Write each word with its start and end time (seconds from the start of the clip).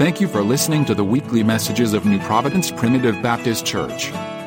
Thank 0.00 0.18
you 0.18 0.28
for 0.28 0.42
listening 0.42 0.86
to 0.86 0.94
the 0.94 1.04
weekly 1.04 1.42
messages 1.42 1.92
of 1.92 2.06
New 2.06 2.18
Providence 2.20 2.70
Primitive 2.70 3.20
Baptist 3.20 3.66
Church. 3.66 4.06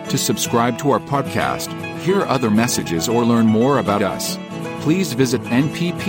To 0.09 0.17
subscribe 0.17 0.79
to 0.79 0.89
our 0.89 0.99
podcast, 0.99 1.71
hear 1.99 2.23
other 2.23 2.49
messages, 2.49 3.07
or 3.07 3.23
learn 3.23 3.45
more 3.45 3.77
about 3.77 4.01
us, 4.01 4.39
please 4.81 5.13
visit 5.13 5.41
nppbc.com. 5.43 6.01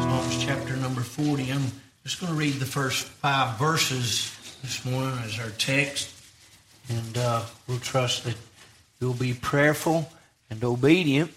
Psalms 0.00 0.42
chapter 0.42 0.76
number 0.78 1.02
40. 1.02 1.52
I'm 1.52 1.64
just 2.02 2.18
going 2.18 2.32
to 2.32 2.38
read 2.38 2.54
the 2.54 2.64
first 2.64 3.04
five 3.04 3.58
verses 3.58 4.34
this 4.62 4.86
morning 4.86 5.18
as 5.22 5.38
our 5.38 5.50
text. 5.50 6.10
And 6.88 7.18
uh, 7.18 7.42
we'll 7.68 7.78
trust 7.78 8.24
that 8.24 8.36
you'll 9.02 9.12
be 9.12 9.34
prayerful 9.34 10.10
and 10.48 10.64
obedient 10.64 11.30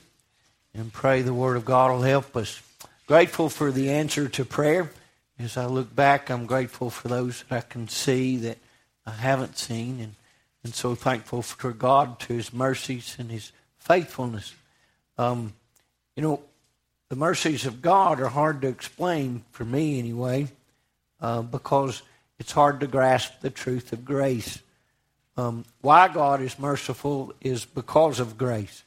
and 0.77 0.93
pray 0.93 1.21
the 1.21 1.33
Word 1.33 1.57
of 1.57 1.65
God 1.65 1.91
will 1.91 2.01
help 2.01 2.35
us. 2.35 2.61
Grateful 3.07 3.49
for 3.49 3.71
the 3.71 3.89
answer 3.89 4.27
to 4.29 4.45
prayer. 4.45 4.91
As 5.39 5.57
I 5.57 5.65
look 5.65 5.95
back, 5.95 6.29
I'm 6.29 6.45
grateful 6.45 6.89
for 6.89 7.07
those 7.07 7.43
that 7.43 7.55
I 7.55 7.61
can 7.61 7.87
see 7.87 8.37
that 8.37 8.57
I 9.05 9.11
haven't 9.11 9.57
seen. 9.57 9.99
And, 9.99 10.15
and 10.63 10.73
so 10.73 10.93
thankful 10.93 11.41
for 11.41 11.71
God, 11.71 12.19
to 12.21 12.33
His 12.33 12.53
mercies 12.53 13.15
and 13.17 13.31
His 13.31 13.51
faithfulness. 13.79 14.53
Um, 15.17 15.53
you 16.15 16.23
know, 16.23 16.41
the 17.09 17.15
mercies 17.15 17.65
of 17.65 17.81
God 17.81 18.19
are 18.19 18.27
hard 18.27 18.61
to 18.61 18.67
explain, 18.67 19.45
for 19.51 19.65
me 19.65 19.97
anyway, 19.97 20.47
uh, 21.21 21.41
because 21.41 22.01
it's 22.37 22.51
hard 22.51 22.81
to 22.81 22.87
grasp 22.87 23.39
the 23.41 23.49
truth 23.49 23.93
of 23.93 24.05
grace. 24.05 24.59
Um, 25.37 25.65
why 25.81 26.07
God 26.07 26.41
is 26.41 26.59
merciful 26.59 27.33
is 27.41 27.65
because 27.65 28.19
of 28.19 28.37
grace. 28.37 28.83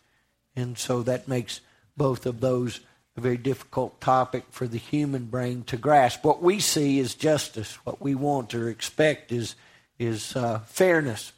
And 0.55 0.77
so 0.77 1.03
that 1.03 1.29
makes 1.29 1.61
both 2.01 2.25
of 2.25 2.41
those 2.41 2.81
a 3.15 3.21
very 3.21 3.37
difficult 3.37 4.01
topic 4.01 4.45
for 4.51 4.67
the 4.67 4.79
human 4.79 5.27
brain 5.27 5.63
to 5.65 5.77
grasp. 5.77 6.25
What 6.25 6.43
we 6.43 6.59
see 6.59 6.99
is 6.99 7.15
justice. 7.15 7.75
What 7.85 8.01
we 8.01 8.15
want 8.15 8.55
or 8.55 8.71
expect 8.71 9.33
is, 9.33 9.55
is 9.99 10.35
uh, 10.35 10.61
fairness. 10.61 11.33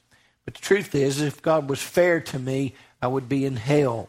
But 0.44 0.54
the 0.54 0.60
truth 0.60 0.94
is, 0.94 1.20
if 1.20 1.42
God 1.42 1.68
was 1.68 1.82
fair 1.82 2.20
to 2.20 2.38
me, 2.38 2.76
I 3.02 3.08
would 3.08 3.28
be 3.28 3.44
in 3.44 3.56
hell, 3.56 4.08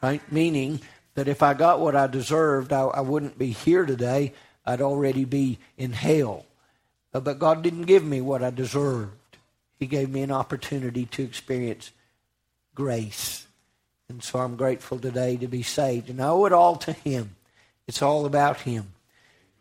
right? 0.00 0.22
Meaning 0.30 0.82
that 1.16 1.26
if 1.26 1.42
I 1.42 1.52
got 1.54 1.80
what 1.80 1.96
I 1.96 2.06
deserved, 2.06 2.72
I, 2.72 2.82
I 2.82 3.00
wouldn't 3.00 3.36
be 3.36 3.50
here 3.50 3.84
today. 3.84 4.34
I'd 4.64 4.80
already 4.80 5.24
be 5.24 5.58
in 5.76 5.94
hell. 5.94 6.46
Uh, 7.12 7.18
but 7.18 7.40
God 7.40 7.62
didn't 7.62 7.86
give 7.86 8.04
me 8.04 8.20
what 8.20 8.44
I 8.44 8.50
deserved. 8.50 9.36
He 9.80 9.88
gave 9.88 10.10
me 10.10 10.22
an 10.22 10.30
opportunity 10.30 11.06
to 11.06 11.24
experience 11.24 11.90
grace. 12.76 13.47
And 14.08 14.22
so 14.22 14.38
I'm 14.38 14.56
grateful 14.56 14.98
today 14.98 15.36
to 15.36 15.46
be 15.46 15.62
saved. 15.62 16.08
And 16.08 16.20
I 16.22 16.28
owe 16.28 16.46
it 16.46 16.52
all 16.52 16.76
to 16.76 16.92
Him. 16.92 17.36
It's 17.86 18.00
all 18.00 18.24
about 18.24 18.60
Him. 18.60 18.92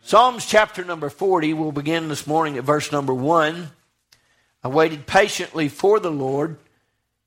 Psalms 0.02 0.46
chapter 0.46 0.86
number 0.86 1.10
40, 1.10 1.54
we'll 1.54 1.74
begin 1.74 2.08
this 2.08 2.26
morning 2.26 2.58
at 2.58 2.64
verse 2.64 2.90
number 2.92 3.14
1. 3.14 3.70
I 4.64 4.68
waited 4.70 5.06
patiently 5.06 5.68
for 5.68 6.00
the 6.00 6.12
Lord, 6.12 6.58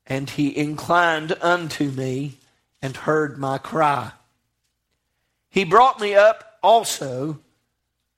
and 0.07 0.27
He 0.31 0.57
inclined 0.57 1.37
unto 1.41 1.91
me 1.91 2.39
and 2.81 2.97
heard 2.97 3.37
my 3.37 3.59
cry. 3.59 4.13
He 5.47 5.63
brought 5.63 5.99
me 5.99 6.15
up 6.15 6.57
also 6.63 7.39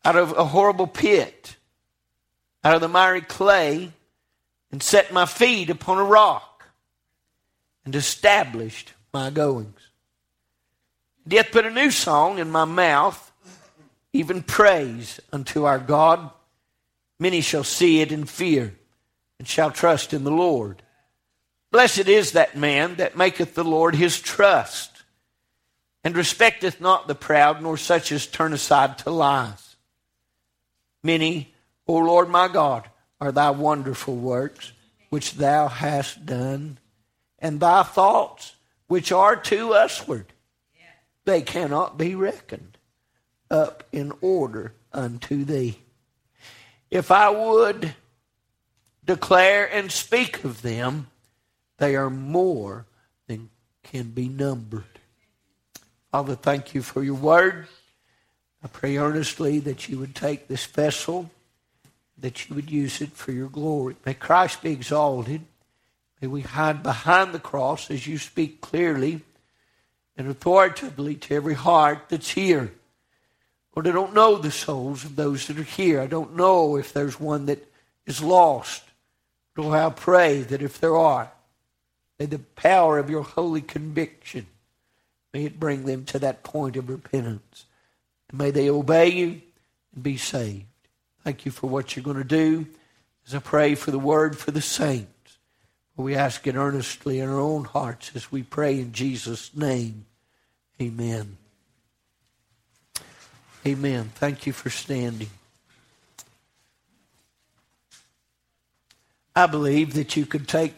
out 0.05 0.15
of 0.15 0.31
a 0.38 0.45
horrible 0.45 0.88
pit, 0.88 1.57
out 2.63 2.75
of 2.75 2.81
the 2.81 2.88
miry 2.88 3.21
clay, 3.21 3.91
and 4.71 4.81
set 4.81 5.11
my 5.11 5.25
feet 5.25 5.69
upon 5.69 5.97
a 5.97 6.03
rock, 6.05 6.69
and 7.83 7.95
established 7.95 8.92
my 9.14 9.30
goings. 9.30 9.80
Death 11.28 11.52
put 11.52 11.66
a 11.66 11.72
new 11.72 11.92
song 11.92 12.39
in 12.39 12.50
my 12.50 12.66
mouth, 12.66 13.31
even 14.11 14.42
praise 14.42 15.19
unto 15.31 15.66
our 15.66 15.79
God. 15.79 16.29
Many 17.19 17.41
shall 17.41 17.63
see 17.63 18.02
it 18.02 18.12
and 18.12 18.29
fear, 18.29 18.75
and 19.40 19.47
shall 19.47 19.72
trust 19.72 20.13
in 20.13 20.23
the 20.23 20.31
Lord. 20.31 20.81
Blessed 21.72 22.07
is 22.07 22.34
that 22.34 22.57
man 22.57 22.96
that 22.96 23.18
maketh 23.18 23.56
the 23.56 23.63
Lord 23.63 23.96
his 23.96 24.19
trust 24.19 25.03
and 26.03 26.18
respecteth 26.18 26.81
not 26.81 27.07
the 27.07 27.16
proud, 27.16 27.62
nor 27.62 27.78
such 27.78 28.12
as 28.12 28.28
turn 28.28 28.52
aside 28.52 28.97
to 29.00 29.09
lies. 29.09 29.75
Many, 31.02 31.53
O 31.88 31.96
Lord 31.96 32.29
my 32.29 32.47
God, 32.47 32.90
are 33.22 33.31
thy 33.31 33.52
wonderful 33.52 34.16
works 34.16 34.73
which 35.09 35.35
thou 35.35 35.68
hast 35.68 36.25
done, 36.25 36.79
and 37.40 37.59
thy 37.59 37.84
thoughts 37.84 38.53
which 38.93 39.11
are 39.11 39.35
to 39.35 39.69
usward. 39.69 40.27
They 41.25 41.41
cannot 41.41 41.97
be 41.97 42.13
reckoned 42.13 42.77
up 43.49 43.83
in 43.91 44.13
order 44.21 44.75
unto 44.93 45.43
thee. 45.43 45.79
If 46.91 47.09
I 47.09 47.31
would 47.31 47.95
declare 49.03 49.65
and 49.65 49.91
speak 49.91 50.43
of 50.43 50.61
them, 50.61 51.07
they 51.79 51.95
are 51.95 52.11
more 52.11 52.85
than 53.25 53.49
can 53.81 54.11
be 54.11 54.27
numbered. 54.27 54.99
Father, 56.11 56.35
thank 56.35 56.75
you 56.75 56.83
for 56.83 57.01
your 57.03 57.15
word. 57.15 57.65
I 58.63 58.67
pray 58.67 58.97
earnestly 58.97 59.57
that 59.61 59.89
you 59.89 59.97
would 59.97 60.13
take 60.13 60.47
this 60.47 60.67
vessel, 60.67 61.31
that 62.19 62.47
you 62.47 62.53
would 62.53 62.69
use 62.69 63.01
it 63.01 63.13
for 63.13 63.31
your 63.31 63.49
glory. 63.49 63.95
May 64.05 64.13
Christ 64.13 64.61
be 64.61 64.71
exalted. 64.71 65.41
We 66.28 66.41
hide 66.41 66.84
behind 66.84 67.34
the 67.34 67.39
cross 67.39 67.91
as 67.91 68.07
you 68.07 68.17
speak 68.17 68.61
clearly 68.61 69.22
and 70.16 70.28
authoritatively 70.28 71.16
to 71.16 71.35
every 71.35 71.56
heart 71.56 72.09
that's 72.09 72.31
here. 72.31 72.72
Lord, 73.75 73.88
I 73.88 73.91
don't 73.91 74.13
know 74.13 74.38
the 74.38 74.51
souls 74.51 75.03
of 75.03 75.16
those 75.16 75.47
that 75.47 75.59
are 75.59 75.63
here. 75.63 76.00
I 76.00 76.07
don't 76.07 76.35
know 76.35 76.78
if 76.78 76.94
there's 76.94 77.19
one 77.19 77.47
that 77.47 77.67
is 78.06 78.22
lost. 78.22 78.84
Lord, 79.57 79.78
I 79.78 79.89
pray 79.89 80.41
that 80.41 80.61
if 80.61 80.79
there 80.79 80.95
are, 80.95 81.31
may 82.19 82.28
the 82.28 82.40
power 82.40 83.00
of 83.00 83.09
your 83.09 83.23
holy 83.23 83.61
conviction 83.61 84.47
May 85.34 85.45
it 85.45 85.59
bring 85.59 85.85
them 85.85 86.05
to 86.05 86.19
that 86.19 86.44
point 86.44 86.78
of 86.78 86.90
repentance. 86.90 87.66
And 88.29 88.38
may 88.38 88.51
they 88.51 88.69
obey 88.69 89.09
you 89.09 89.41
and 89.94 90.03
be 90.03 90.17
saved. 90.17 90.66
Thank 91.23 91.45
you 91.45 91.51
for 91.51 91.67
what 91.67 91.95
you're 91.95 92.03
going 92.03 92.17
to 92.17 92.23
do 92.23 92.67
as 93.25 93.34
I 93.34 93.40
pray 93.40 93.75
for 93.75 93.91
the 93.91 94.00
word 94.00 94.38
for 94.38 94.51
the 94.51 94.61
saints. 94.61 95.09
We 95.95 96.15
ask 96.15 96.47
it 96.47 96.55
earnestly 96.55 97.19
in 97.19 97.29
our 97.29 97.39
own 97.39 97.65
hearts 97.65 98.11
as 98.15 98.31
we 98.31 98.41
pray 98.41 98.79
in 98.79 98.93
Jesus' 98.93 99.55
name. 99.55 100.05
Amen. 100.81 101.37
Amen. 103.65 104.11
Thank 104.15 104.47
you 104.47 104.53
for 104.53 104.69
standing. 104.69 105.29
I 109.35 109.47
believe 109.47 109.93
that 109.93 110.15
you 110.17 110.25
could 110.25 110.47
take 110.47 110.73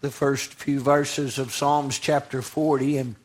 the 0.00 0.10
first 0.10 0.54
few 0.54 0.80
verses 0.80 1.38
of 1.38 1.52
Psalms 1.52 1.98
chapter 1.98 2.40
40 2.40 2.98
and 2.98 3.16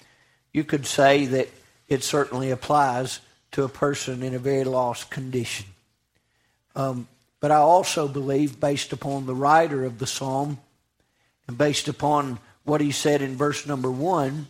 you 0.52 0.64
could 0.64 0.86
say 0.86 1.26
that 1.26 1.50
it 1.88 2.04
certainly 2.04 2.50
applies 2.50 3.20
to 3.52 3.64
a 3.64 3.70
person 3.70 4.24
in 4.24 4.34
a 4.34 4.40
very 4.40 4.64
lost 4.64 5.10
condition. 5.10 5.68
Um, 6.76 7.08
but 7.40 7.52
I 7.52 7.58
also 7.58 8.08
believe, 8.08 8.60
based 8.60 8.92
upon 8.92 9.26
the 9.26 9.36
writer 9.36 9.86
of 9.86 10.00
the 10.00 10.08
psalm 10.08 10.60
and 11.48 11.58
based 11.58 11.88
upon 11.88 12.40
what 12.64 12.82
he 12.82 12.92
said 12.92 13.22
in 13.22 13.36
verse 13.36 13.66
number 13.66 13.92
one, 13.92 14.48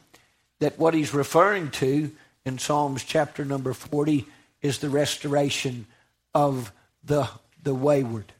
that 0.60 0.80
what 0.80 0.94
he's 0.94 1.14
referring 1.14 1.70
to 1.70 2.12
in 2.46 2.58
Psalms 2.58 3.04
chapter 3.04 3.44
number 3.44 3.74
40 3.74 4.26
is 4.62 4.80
the 4.80 4.90
restoration 4.90 5.86
of 6.34 6.72
the, 7.04 7.28
the 7.64 7.74
wayward, 7.74 8.32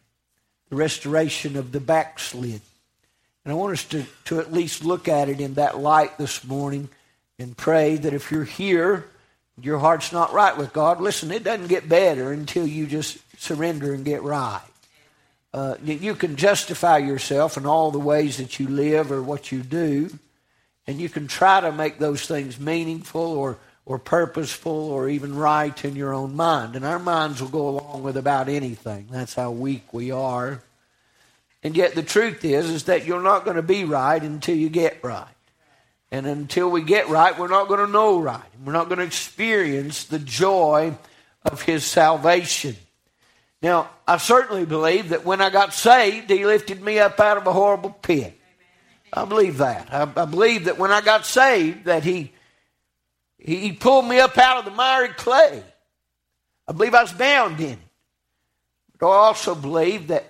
the 0.70 0.76
restoration 0.76 1.56
of 1.58 1.72
the 1.72 1.80
backslid. 1.80 2.62
And 3.44 3.52
I 3.52 3.56
want 3.56 3.74
us 3.74 3.84
to, 3.86 4.06
to 4.26 4.40
at 4.40 4.52
least 4.52 4.84
look 4.84 5.08
at 5.08 5.30
it 5.30 5.40
in 5.40 5.56
that 5.56 5.78
light 5.78 6.18
this 6.18 6.44
morning 6.44 6.90
and 7.38 7.56
pray 7.56 7.96
that 7.98 8.14
if 8.14 8.32
you're 8.32 8.44
here, 8.44 9.06
your 9.62 9.80
heart's 9.80 10.12
not 10.12 10.34
right 10.34 10.58
with 10.58 10.74
God, 10.74 11.00
listen, 11.00 11.32
it 11.32 11.44
doesn't 11.44 11.68
get 11.68 11.88
better 11.88 12.32
until 12.32 12.66
you 12.66 12.88
just 12.88 13.18
surrender 13.40 13.94
and 13.94 14.04
get 14.04 14.24
right. 14.24 14.62
Uh, 15.56 15.78
you 15.86 16.14
can 16.16 16.36
justify 16.36 16.98
yourself 16.98 17.56
in 17.56 17.66
all 17.66 17.90
the 17.90 17.98
ways 17.98 18.36
that 18.36 18.60
you 18.60 18.68
live 18.68 19.10
or 19.10 19.24
what 19.24 19.54
you 19.54 19.64
do, 19.64 20.10
and 20.86 21.00
you 21.00 21.08
can 21.08 21.28
try 21.28 21.62
to 21.62 21.72
make 21.72 21.98
those 21.98 22.28
things 22.28 22.60
meaningful 22.60 23.22
or, 23.22 23.58
or 23.86 23.98
purposeful 23.98 24.92
or 24.92 25.08
even 25.08 25.34
right 25.34 25.86
in 25.86 25.96
your 25.96 26.14
own 26.14 26.36
mind. 26.36 26.76
And 26.76 26.84
our 26.84 27.00
minds 27.00 27.42
will 27.42 27.48
go 27.48 27.70
along 27.70 28.04
with 28.04 28.18
about 28.18 28.50
anything. 28.50 29.08
That's 29.10 29.34
how 29.34 29.52
weak 29.52 29.94
we 29.94 30.12
are. 30.12 30.62
And 31.64 31.78
yet 31.78 31.96
the 31.96 32.04
truth 32.04 32.44
is, 32.44 32.70
is 32.70 32.84
that 32.84 33.06
you're 33.06 33.24
not 33.24 33.46
going 33.46 33.56
to 33.56 33.64
be 33.64 33.86
right 33.86 34.22
until 34.22 34.58
you 34.58 34.68
get 34.68 35.02
right. 35.06 35.26
And 36.12 36.28
until 36.28 36.70
we 36.70 36.82
get 36.82 37.08
right, 37.08 37.40
we're 37.40 37.48
not 37.48 37.70
going 37.70 37.80
to 37.80 37.90
know 37.90 38.20
right. 38.20 38.44
We're 38.66 38.74
not 38.74 38.90
going 38.90 39.00
to 39.00 39.06
experience 39.06 40.04
the 40.04 40.20
joy 40.20 40.98
of 41.46 41.62
His 41.62 41.86
salvation. 41.86 42.76
Now, 43.62 43.90
I 44.08 44.18
certainly 44.18 44.66
believe 44.66 45.10
that 45.10 45.26
when 45.26 45.42
I 45.42 45.50
got 45.50 45.74
saved, 45.74 46.30
He 46.30 46.46
lifted 46.46 46.82
me 46.82 47.00
up 47.00 47.20
out 47.20 47.38
of 47.38 47.48
a 47.48 47.54
horrible 47.54 47.92
pit. 47.92 48.40
I 49.12 49.26
believe 49.26 49.58
that. 49.58 49.94
I, 49.94 50.02
I 50.04 50.26
believe 50.26 50.66
that 50.66 50.78
when 50.78 50.92
I 50.92 51.02
got 51.02 51.26
saved, 51.26 51.86
that 51.86 52.04
He 52.04 52.32
He 53.38 53.72
pulled 53.72 54.06
me 54.06 54.20
up 54.20 54.38
out 54.38 54.58
of 54.60 54.66
the 54.66 54.72
miry 54.72 55.10
clay. 55.10 55.64
I 56.68 56.72
believe 56.72 56.94
I 56.94 57.02
was 57.02 57.14
bound 57.14 57.60
in 57.60 57.74
it. 57.74 57.80
But 59.00 59.10
I 59.10 59.16
also 59.16 59.56
believe 59.56 60.08
that 60.08 60.26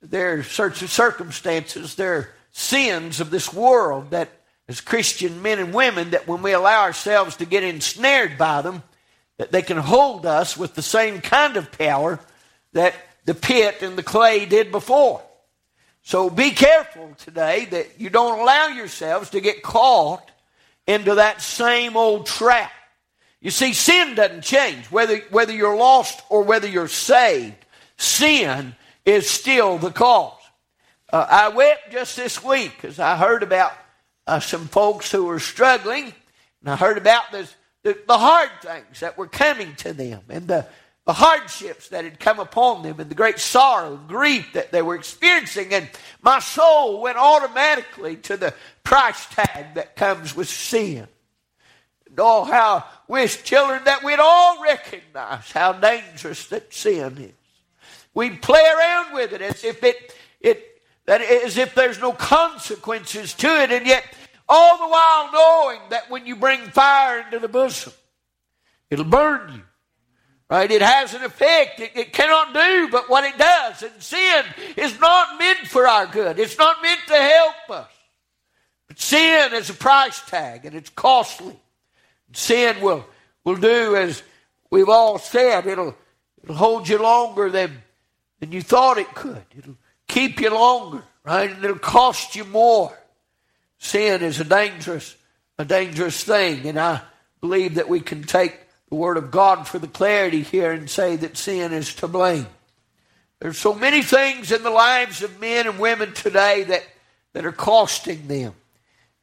there 0.00 0.38
are 0.38 0.42
certain 0.42 0.88
circumstances, 0.88 1.94
there 1.94 2.14
are 2.14 2.28
sins 2.52 3.20
of 3.20 3.30
this 3.30 3.52
world 3.52 4.10
that, 4.10 4.28
as 4.68 4.80
Christian 4.80 5.42
men 5.42 5.58
and 5.58 5.72
women, 5.72 6.10
that 6.10 6.28
when 6.28 6.42
we 6.42 6.52
allow 6.52 6.82
ourselves 6.82 7.36
to 7.36 7.46
get 7.46 7.62
ensnared 7.62 8.36
by 8.36 8.62
them, 8.62 8.82
that 9.38 9.50
they 9.52 9.62
can 9.62 9.78
hold 9.78 10.26
us 10.26 10.56
with 10.56 10.74
the 10.74 10.82
same 10.82 11.20
kind 11.20 11.56
of 11.56 11.72
power 11.72 12.18
that 12.72 12.94
the 13.24 13.34
pit 13.34 13.82
and 13.82 13.96
the 13.96 14.02
clay 14.02 14.46
did 14.46 14.70
before. 14.70 15.22
So 16.02 16.30
be 16.30 16.52
careful 16.52 17.14
today 17.18 17.66
that 17.66 18.00
you 18.00 18.08
don't 18.08 18.40
allow 18.40 18.68
yourselves 18.68 19.30
to 19.30 19.40
get 19.40 19.62
caught 19.62 20.30
into 20.86 21.16
that 21.16 21.42
same 21.42 21.96
old 21.96 22.26
trap. 22.26 22.72
You 23.40 23.50
see, 23.50 23.72
sin 23.72 24.14
doesn't 24.14 24.42
change. 24.42 24.86
Whether, 24.86 25.18
whether 25.30 25.52
you're 25.52 25.76
lost 25.76 26.22
or 26.30 26.42
whether 26.42 26.66
you're 26.66 26.88
saved, 26.88 27.64
sin 27.98 28.74
is 29.04 29.28
still 29.28 29.78
the 29.78 29.90
cause. 29.90 30.40
Uh, 31.12 31.26
I 31.28 31.48
wept 31.48 31.92
just 31.92 32.16
this 32.16 32.42
week 32.42 32.72
because 32.76 32.98
I 32.98 33.16
heard 33.16 33.42
about 33.42 33.72
uh, 34.26 34.40
some 34.40 34.66
folks 34.66 35.10
who 35.10 35.24
were 35.24 35.40
struggling, 35.40 36.04
and 36.60 36.70
I 36.70 36.76
heard 36.76 36.98
about 36.98 37.30
this, 37.32 37.54
the, 37.82 37.98
the 38.06 38.18
hard 38.18 38.50
things 38.60 39.00
that 39.00 39.16
were 39.16 39.28
coming 39.28 39.74
to 39.76 39.92
them, 39.92 40.22
and 40.28 40.48
the, 40.48 40.66
the 41.08 41.14
hardships 41.14 41.88
that 41.88 42.04
had 42.04 42.20
come 42.20 42.38
upon 42.38 42.82
them, 42.82 43.00
and 43.00 43.10
the 43.10 43.14
great 43.14 43.38
sorrow 43.38 43.94
and 43.94 44.08
grief 44.08 44.52
that 44.52 44.72
they 44.72 44.82
were 44.82 44.94
experiencing. 44.94 45.72
And 45.72 45.88
my 46.20 46.38
soul 46.38 47.00
went 47.00 47.16
automatically 47.16 48.16
to 48.16 48.36
the 48.36 48.52
price 48.84 49.24
tag 49.30 49.72
that 49.76 49.96
comes 49.96 50.36
with 50.36 50.50
sin. 50.50 51.08
And 52.06 52.18
Oh, 52.18 52.44
how 52.44 52.84
wish, 53.08 53.42
children, 53.42 53.84
that 53.84 54.04
we'd 54.04 54.18
all 54.18 54.62
recognize 54.62 55.50
how 55.50 55.72
dangerous 55.72 56.46
that 56.48 56.74
sin 56.74 57.16
is. 57.16 57.32
We'd 58.12 58.42
play 58.42 58.60
around 58.76 59.14
with 59.14 59.32
it 59.32 59.40
as 59.40 59.64
if 59.64 59.82
it, 59.82 60.14
it 60.42 60.62
that 61.06 61.22
as 61.22 61.56
if 61.56 61.74
there's 61.74 61.98
no 61.98 62.12
consequences 62.12 63.32
to 63.32 63.46
it, 63.62 63.72
and 63.72 63.86
yet 63.86 64.04
all 64.46 64.76
the 64.76 64.88
while 64.88 65.32
knowing 65.32 65.80
that 65.88 66.10
when 66.10 66.26
you 66.26 66.36
bring 66.36 66.60
fire 66.66 67.20
into 67.20 67.38
the 67.38 67.48
bosom, 67.48 67.94
it'll 68.90 69.06
burn 69.06 69.54
you. 69.54 69.62
Right? 70.50 70.70
It 70.70 70.80
has 70.80 71.12
an 71.12 71.22
effect. 71.22 71.80
It, 71.80 71.92
it, 71.94 72.12
cannot 72.12 72.54
do 72.54 72.88
but 72.90 73.10
what 73.10 73.24
it 73.24 73.36
does. 73.36 73.82
And 73.82 74.02
sin 74.02 74.44
is 74.76 74.98
not 74.98 75.38
meant 75.38 75.66
for 75.66 75.86
our 75.86 76.06
good. 76.06 76.38
It's 76.38 76.56
not 76.56 76.82
meant 76.82 77.00
to 77.08 77.16
help 77.16 77.70
us. 77.70 77.90
But 78.86 78.98
sin 78.98 79.52
is 79.52 79.68
a 79.68 79.74
price 79.74 80.22
tag 80.22 80.64
and 80.64 80.74
it's 80.74 80.88
costly. 80.90 81.58
Sin 82.32 82.80
will, 82.80 83.04
will 83.44 83.56
do 83.56 83.94
as 83.94 84.22
we've 84.70 84.88
all 84.88 85.18
said, 85.18 85.66
it'll, 85.66 85.94
it'll 86.42 86.56
hold 86.56 86.88
you 86.88 86.98
longer 86.98 87.50
than, 87.50 87.82
than 88.40 88.50
you 88.50 88.62
thought 88.62 88.96
it 88.96 89.14
could. 89.14 89.44
It'll 89.56 89.76
keep 90.06 90.40
you 90.40 90.50
longer, 90.50 91.02
right? 91.24 91.50
And 91.50 91.62
it'll 91.62 91.78
cost 91.78 92.36
you 92.36 92.44
more. 92.44 92.98
Sin 93.78 94.22
is 94.22 94.40
a 94.40 94.44
dangerous, 94.44 95.14
a 95.58 95.64
dangerous 95.66 96.24
thing. 96.24 96.66
And 96.66 96.80
I 96.80 97.02
believe 97.42 97.74
that 97.74 97.88
we 97.88 98.00
can 98.00 98.22
take 98.22 98.58
the 98.88 98.94
Word 98.94 99.16
of 99.16 99.30
God 99.30 99.68
for 99.68 99.78
the 99.78 99.88
clarity 99.88 100.42
here 100.42 100.72
and 100.72 100.88
say 100.88 101.16
that 101.16 101.36
sin 101.36 101.72
is 101.72 101.94
to 101.96 102.08
blame. 102.08 102.46
There's 103.40 103.58
so 103.58 103.74
many 103.74 104.02
things 104.02 104.50
in 104.50 104.62
the 104.62 104.70
lives 104.70 105.22
of 105.22 105.40
men 105.40 105.66
and 105.66 105.78
women 105.78 106.12
today 106.12 106.64
that, 106.64 106.84
that 107.34 107.46
are 107.46 107.52
costing 107.52 108.26
them. 108.26 108.54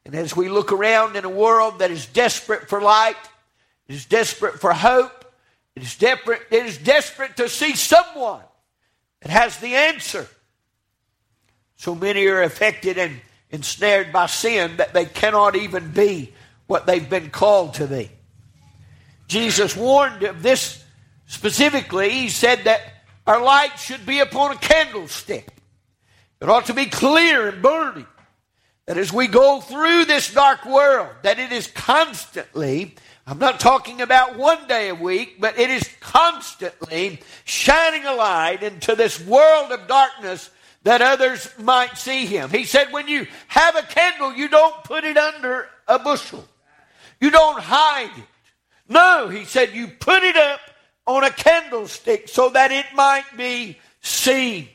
And 0.04 0.14
as 0.14 0.36
we 0.36 0.48
look 0.48 0.72
around 0.72 1.16
in 1.16 1.24
a 1.24 1.30
world 1.30 1.80
that 1.80 1.90
is 1.90 2.06
desperate 2.06 2.68
for 2.68 2.80
light, 2.80 3.16
is 3.88 4.04
desperate 4.06 4.60
for 4.60 4.72
hope, 4.72 5.24
it 5.74 5.82
is 5.82 5.96
desperate, 5.96 6.42
it 6.50 6.64
is 6.64 6.78
desperate 6.78 7.36
to 7.36 7.48
see 7.48 7.74
someone 7.74 8.42
that 9.20 9.30
has 9.30 9.58
the 9.58 9.74
answer. 9.74 10.26
So 11.76 11.94
many 11.94 12.26
are 12.26 12.42
affected 12.42 12.96
and 12.98 13.20
ensnared 13.50 14.12
by 14.12 14.26
sin 14.26 14.76
that 14.78 14.94
they 14.94 15.04
cannot 15.04 15.56
even 15.56 15.90
be 15.90 16.32
what 16.66 16.86
they've 16.86 17.08
been 17.08 17.30
called 17.30 17.74
to 17.74 17.86
be. 17.86 18.10
Jesus 19.28 19.76
warned 19.76 20.22
of 20.22 20.42
this 20.42 20.82
specifically. 21.26 22.10
He 22.10 22.28
said 22.28 22.64
that 22.64 22.80
our 23.26 23.42
light 23.42 23.78
should 23.78 24.06
be 24.06 24.20
upon 24.20 24.52
a 24.52 24.58
candlestick. 24.58 25.48
It 26.40 26.48
ought 26.48 26.66
to 26.66 26.74
be 26.74 26.86
clear 26.86 27.48
and 27.48 27.62
burning 27.62 28.06
that 28.86 28.98
as 28.98 29.12
we 29.12 29.26
go 29.26 29.60
through 29.60 30.04
this 30.04 30.32
dark 30.32 30.64
world, 30.64 31.08
that 31.22 31.38
it 31.40 31.50
is 31.50 31.66
constantly, 31.66 32.94
I'm 33.26 33.38
not 33.38 33.58
talking 33.58 34.00
about 34.00 34.36
one 34.36 34.68
day 34.68 34.90
a 34.90 34.94
week, 34.94 35.40
but 35.40 35.58
it 35.58 35.70
is 35.70 35.88
constantly 35.98 37.20
shining 37.44 38.04
a 38.04 38.14
light 38.14 38.62
into 38.62 38.94
this 38.94 39.18
world 39.20 39.72
of 39.72 39.88
darkness 39.88 40.50
that 40.84 41.02
others 41.02 41.52
might 41.58 41.98
see 41.98 42.26
him. 42.26 42.48
He 42.50 42.62
said, 42.62 42.92
when 42.92 43.08
you 43.08 43.26
have 43.48 43.74
a 43.74 43.82
candle, 43.82 44.32
you 44.32 44.48
don't 44.48 44.84
put 44.84 45.02
it 45.02 45.16
under 45.16 45.68
a 45.88 45.98
bushel. 45.98 46.46
You 47.20 47.30
don't 47.30 47.58
hide 47.58 48.16
it. 48.16 48.24
No, 48.88 49.28
he 49.28 49.44
said, 49.44 49.74
you 49.74 49.88
put 49.88 50.22
it 50.22 50.36
up 50.36 50.60
on 51.06 51.24
a 51.24 51.30
candlestick 51.30 52.28
so 52.28 52.50
that 52.50 52.72
it 52.72 52.86
might 52.94 53.24
be 53.36 53.78
seen. 54.00 54.68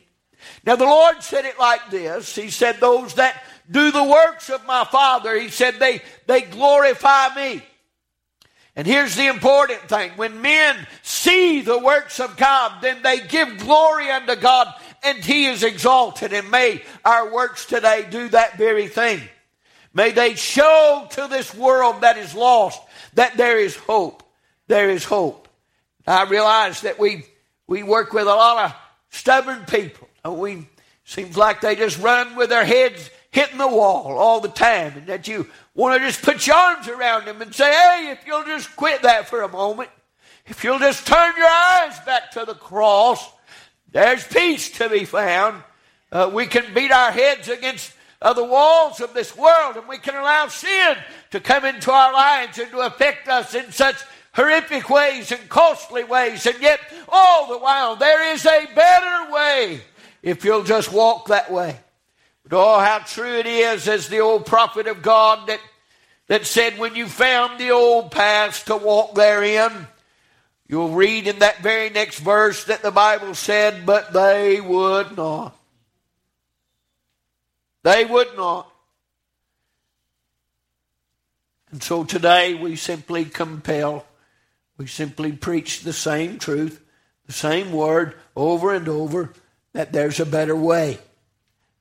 Now 0.66 0.76
the 0.76 0.86
Lord 0.86 1.22
said 1.24 1.46
it 1.46 1.60
like 1.60 1.90
this. 1.90 2.36
He 2.36 2.50
said, 2.50 2.80
those 2.80 3.16
that 3.16 3.42
do 3.70 3.92
the 3.92 4.04
works 4.04 4.50
of 4.50 4.66
my 4.66 4.84
Father. 4.86 5.40
He 5.40 5.50
said 5.50 5.76
they, 5.80 6.02
they 6.28 6.42
glorify 6.42 7.34
me. 7.36 7.64
And 8.76 8.88
here's 8.88 9.16
the 9.16 9.28
important 9.28 9.82
thing. 9.82 10.12
When 10.16 10.42
men 10.42 10.88
see 11.02 11.62
the 11.62 11.80
works 11.80 12.20
of 12.20 12.38
God, 12.38 12.82
then 12.82 13.02
they 13.02 13.20
give 13.20 13.60
glory 13.60 14.10
unto 14.10 14.36
God 14.36 14.74
and 15.04 15.18
He 15.18 15.46
is 15.46 15.64
exalted. 15.64 16.34
And 16.34 16.50
may 16.50 16.82
our 17.04 17.32
works 17.32 17.66
today 17.66 18.06
do 18.10 18.30
that 18.30 18.58
very 18.58 18.88
thing. 18.88 19.22
May 19.94 20.12
they 20.12 20.36
show 20.36 21.08
to 21.12 21.28
this 21.28 21.54
world 21.54 22.02
that 22.02 22.18
is 22.18 22.34
lost 22.34 22.82
that 23.16 23.38
there 23.38 23.60
is 23.60 23.76
hope. 23.76 24.24
There 24.68 24.90
is 24.90 25.04
hope. 25.04 25.48
I 26.08 26.24
realize 26.24 26.82
that 26.82 26.98
we, 26.98 27.26
we 27.68 27.84
work 27.84 28.14
with 28.14 28.24
a 28.24 28.34
lot 28.34 28.66
of 28.66 28.76
stubborn 29.10 29.66
people. 29.66 30.08
We 30.26 30.68
seems 31.04 31.36
like 31.36 31.60
they 31.60 31.76
just 31.76 32.00
run 32.00 32.36
with 32.36 32.50
their 32.50 32.64
heads 32.64 33.10
hitting 33.32 33.58
the 33.58 33.68
wall 33.68 34.18
all 34.18 34.40
the 34.40 34.48
time 34.48 34.94
and 34.96 35.08
that 35.08 35.28
you 35.28 35.48
want 35.74 36.00
to 36.00 36.08
just 36.08 36.22
put 36.22 36.46
your 36.48 36.56
arms 36.56 36.88
around 36.88 37.26
them 37.26 37.42
and 37.42 37.54
say, 37.54 37.70
hey, 37.70 38.12
if 38.12 38.26
you'll 38.26 38.46
just 38.46 38.74
quit 38.76 39.02
that 39.02 39.28
for 39.28 39.42
a 39.42 39.48
moment, 39.48 39.90
if 40.46 40.64
you'll 40.64 40.80
just 40.80 41.06
turn 41.06 41.34
your 41.36 41.48
eyes 41.48 42.00
back 42.06 42.32
to 42.32 42.46
the 42.46 42.54
cross, 42.54 43.30
there's 43.92 44.26
peace 44.26 44.70
to 44.72 44.90
be 44.90 45.06
found. 45.06 45.62
Uh, 46.12 46.30
we 46.34 46.46
can 46.46 46.74
beat 46.74 46.92
our 46.92 47.12
heads 47.12 47.48
against 47.50 47.94
uh, 48.22 48.34
the 48.34 48.44
walls 48.44 49.02
of 49.02 49.14
this 49.14 49.36
world 49.36 49.78
and 49.78 49.88
we 49.88 49.98
can 49.98 50.16
allow 50.16 50.48
sin 50.48 50.96
to 51.32 51.40
come 51.40 51.66
into 51.66 51.92
our 51.92 52.14
lives 52.14 52.60
and 52.60 52.70
to 52.70 52.80
affect 52.80 53.28
us 53.28 53.56
in 53.56 53.72
such 53.72 53.96
horrific 54.34 54.90
ways 54.90 55.32
and 55.32 55.50
costly 55.50 56.04
ways. 56.04 56.46
And 56.46 56.62
yet, 56.62 56.80
all 57.10 57.48
the 57.48 57.58
while, 57.58 57.96
there 57.96 58.34
is 58.34 58.46
a 58.46 58.68
better 58.76 59.32
way 59.32 59.82
if 60.22 60.46
you'll 60.46 60.64
just 60.64 60.92
walk 60.92 61.28
that 61.28 61.52
way. 61.52 61.78
But 62.44 62.58
oh, 62.58 62.80
how 62.80 63.00
true 63.00 63.38
it 63.38 63.46
is, 63.46 63.88
as 63.88 64.08
the 64.08 64.20
old 64.20 64.46
prophet 64.46 64.88
of 64.88 65.02
God 65.02 65.48
that, 65.48 65.60
that 66.28 66.46
said, 66.46 66.78
when 66.78 66.96
you 66.96 67.08
found 67.08 67.60
the 67.60 67.72
old 67.72 68.12
paths 68.12 68.64
to 68.64 68.76
walk 68.76 69.16
therein, 69.16 69.88
you'll 70.68 70.92
read 70.92 71.28
in 71.28 71.40
that 71.40 71.60
very 71.60 71.90
next 71.90 72.20
verse 72.20 72.66
that 72.66 72.82
the 72.82 72.92
Bible 72.92 73.36
said, 73.36 73.86
but 73.86 74.14
they 74.14 74.62
would 74.62 75.18
not. 75.18 75.56
They 77.84 78.06
would 78.06 78.36
not. 78.36 78.72
And 81.72 81.82
so 81.82 82.04
today 82.04 82.54
we 82.54 82.76
simply 82.76 83.26
compel, 83.26 84.06
we 84.78 84.88
simply 84.88 85.32
preach 85.32 85.82
the 85.82 85.94
same 85.94 86.38
truth, 86.38 86.84
the 87.26 87.34
same 87.34 87.72
word 87.72 88.16
over 88.36 88.74
and 88.74 88.88
over 88.90 89.32
that 89.74 89.94
there's 89.94 90.20
a 90.20 90.26
better 90.26 90.56
way. 90.56 91.00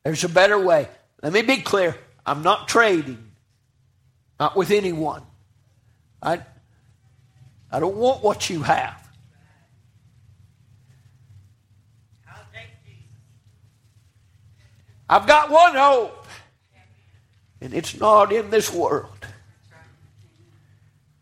There's 0.04 0.24
a 0.24 0.28
better 0.28 0.58
way. 0.58 0.88
Let 1.22 1.32
me 1.32 1.42
be 1.42 1.58
clear. 1.58 1.96
I'm 2.24 2.42
not 2.42 2.68
trading, 2.68 3.32
not 4.38 4.56
with 4.56 4.70
anyone. 4.70 5.22
I, 6.22 6.40
I 7.70 7.80
don't 7.80 7.96
want 7.96 8.22
what 8.22 8.48
you 8.48 8.62
have. 8.62 9.09
I've 15.10 15.26
got 15.26 15.50
one 15.50 15.74
hope, 15.74 16.24
and 17.60 17.74
it's 17.74 17.98
not 17.98 18.32
in 18.32 18.48
this 18.50 18.72
world. 18.72 19.26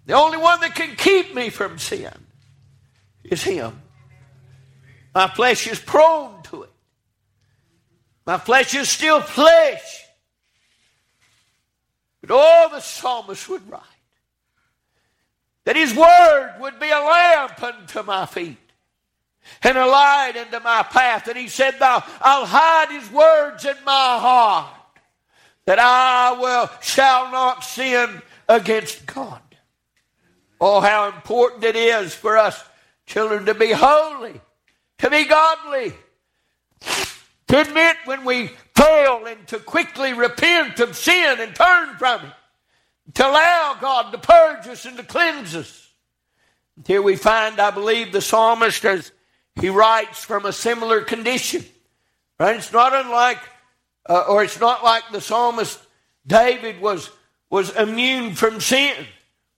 The 0.05 0.13
only 0.13 0.37
one 0.37 0.61
that 0.61 0.75
can 0.75 0.95
keep 0.95 1.35
me 1.35 1.49
from 1.49 1.79
sin 1.79 2.13
is 3.25 3.43
Him. 3.43 3.81
My 5.15 5.27
flesh 5.29 5.67
is 5.67 5.79
prone 5.79 6.43
to 6.45 6.65
it, 6.65 6.73
my 8.27 8.37
flesh 8.37 8.75
is 8.75 8.91
still 8.91 9.23
flesh. 9.23 10.05
But 12.21 12.31
all 12.33 12.69
the 12.69 12.81
psalmist 12.81 13.49
would 13.49 13.71
write 13.71 13.81
that 15.65 15.77
His 15.77 15.95
Word 15.95 16.57
would 16.61 16.79
be 16.79 16.91
a 16.91 17.01
lamp 17.01 17.63
unto 17.63 18.03
my 18.03 18.27
feet 18.27 18.68
and 19.63 19.77
a 19.79 19.87
light 19.87 20.33
into 20.37 20.61
my 20.61 20.83
path. 20.83 21.29
And 21.29 21.39
He 21.39 21.49
said, 21.49 21.79
Thou, 21.79 22.03
I'll 22.21 22.47
hide 22.47 22.91
His 22.91 23.11
words 23.11 23.65
in 23.65 23.77
my 23.85 24.19
heart 24.21 24.75
that 25.67 25.79
I 25.79 26.33
will 26.39 26.71
shall 26.81 27.31
not 27.31 27.65
sin 27.65 28.23
against 28.49 29.07
God. 29.07 29.43
Oh, 30.61 30.81
how 30.81 31.09
important 31.09 31.65
it 31.65 31.77
is 31.77 32.15
for 32.15 32.37
us 32.37 32.63
children 33.07 33.47
to 33.47 33.55
be 33.55 33.73
holy, 33.73 34.41
to 34.99 35.11
be 35.11 35.25
godly, 35.25 35.93
to 36.81 37.61
admit 37.61 37.97
when 38.05 38.25
we 38.25 38.51
fail 38.75 39.27
and 39.27 39.47
to 39.49 39.59
quickly 39.59 40.13
repent 40.13 40.81
of 40.81 40.97
sin 40.97 41.37
and 41.39 41.55
turn 41.55 41.97
from 41.97 42.25
it 42.25 42.33
to 43.15 43.27
allow 43.27 43.77
God 43.81 44.11
to 44.13 44.19
purge 44.19 44.67
us 44.69 44.85
and 44.85 44.97
to 44.97 45.03
cleanse 45.03 45.55
us. 45.55 45.91
Here 46.87 47.03
we 47.03 47.17
find, 47.17 47.59
I 47.59 47.71
believe, 47.71 48.13
the 48.13 48.21
psalmist 48.21 48.85
as 48.85 49.13
he 49.61 49.69
writes 49.69 50.25
from 50.25 50.47
a 50.47 50.53
similar 50.53 51.03
condition. 51.03 51.65
Right? 52.39 52.57
It's 52.57 52.73
not 52.73 52.95
unlike, 52.95 53.41
uh, 54.09 54.25
or 54.29 54.45
it's 54.45 54.61
not 54.61 54.85
like 54.85 55.05
the 55.11 55.21
psalmist 55.21 55.81
David 56.27 56.81
was, 56.81 57.11
was 57.51 57.75
immune 57.75 58.35
from 58.35 58.61
sin 58.61 58.95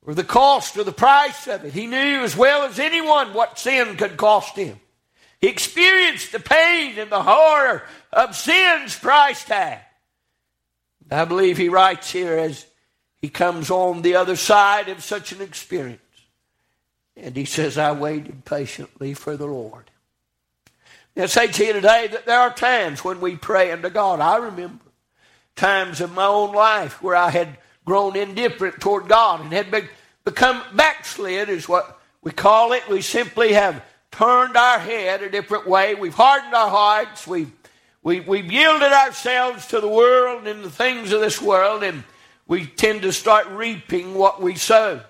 or 0.06 0.14
the 0.14 0.24
cost 0.24 0.76
or 0.76 0.84
the 0.84 0.92
price 0.92 1.46
of 1.46 1.64
it. 1.64 1.74
He 1.74 1.86
knew 1.86 2.22
as 2.22 2.36
well 2.36 2.62
as 2.62 2.78
anyone 2.78 3.34
what 3.34 3.58
sin 3.58 3.96
could 3.96 4.16
cost 4.16 4.56
him. 4.56 4.80
He 5.40 5.48
experienced 5.48 6.32
the 6.32 6.40
pain 6.40 6.98
and 6.98 7.10
the 7.10 7.22
horror 7.22 7.82
of 8.12 8.36
sin's 8.36 8.98
price 8.98 9.44
tag. 9.44 9.80
I 11.10 11.24
believe 11.24 11.56
he 11.56 11.68
writes 11.68 12.10
here 12.10 12.36
as 12.36 12.66
he 13.20 13.28
comes 13.28 13.70
on 13.70 14.02
the 14.02 14.14
other 14.14 14.36
side 14.36 14.88
of 14.88 15.02
such 15.02 15.32
an 15.32 15.40
experience. 15.40 16.00
And 17.16 17.36
he 17.36 17.44
says, 17.44 17.76
I 17.76 17.92
waited 17.92 18.44
patiently 18.44 19.14
for 19.14 19.36
the 19.36 19.46
Lord. 19.46 19.89
I 21.20 21.26
say 21.26 21.48
to 21.48 21.64
you 21.64 21.72
today 21.74 22.08
that 22.12 22.26
there 22.26 22.40
are 22.40 22.52
times 22.52 23.04
when 23.04 23.20
we 23.20 23.36
pray 23.36 23.72
unto 23.72 23.90
God. 23.90 24.20
I 24.20 24.36
remember 24.36 24.84
times 25.54 26.00
in 26.00 26.14
my 26.14 26.24
own 26.24 26.54
life 26.54 27.02
where 27.02 27.16
I 27.16 27.30
had 27.30 27.58
grown 27.84 28.16
indifferent 28.16 28.80
toward 28.80 29.08
God 29.08 29.40
and 29.40 29.52
had 29.52 29.70
become 30.24 30.62
backslid, 30.74 31.48
is 31.48 31.68
what 31.68 32.00
we 32.22 32.30
call 32.30 32.72
it. 32.72 32.88
We 32.88 33.02
simply 33.02 33.52
have 33.52 33.84
turned 34.10 34.56
our 34.56 34.78
head 34.78 35.22
a 35.22 35.30
different 35.30 35.66
way. 35.66 35.94
We've 35.94 36.14
hardened 36.14 36.54
our 36.54 36.70
hearts. 36.70 37.26
We've, 37.26 37.52
we, 38.02 38.20
we've 38.20 38.50
yielded 38.50 38.92
ourselves 38.92 39.66
to 39.68 39.80
the 39.80 39.88
world 39.88 40.46
and 40.46 40.64
the 40.64 40.70
things 40.70 41.12
of 41.12 41.20
this 41.20 41.40
world. 41.40 41.82
And 41.82 42.04
we 42.46 42.66
tend 42.66 43.02
to 43.02 43.12
start 43.12 43.46
reaping 43.48 44.14
what 44.14 44.40
we 44.40 44.54
sow. 44.54 45.02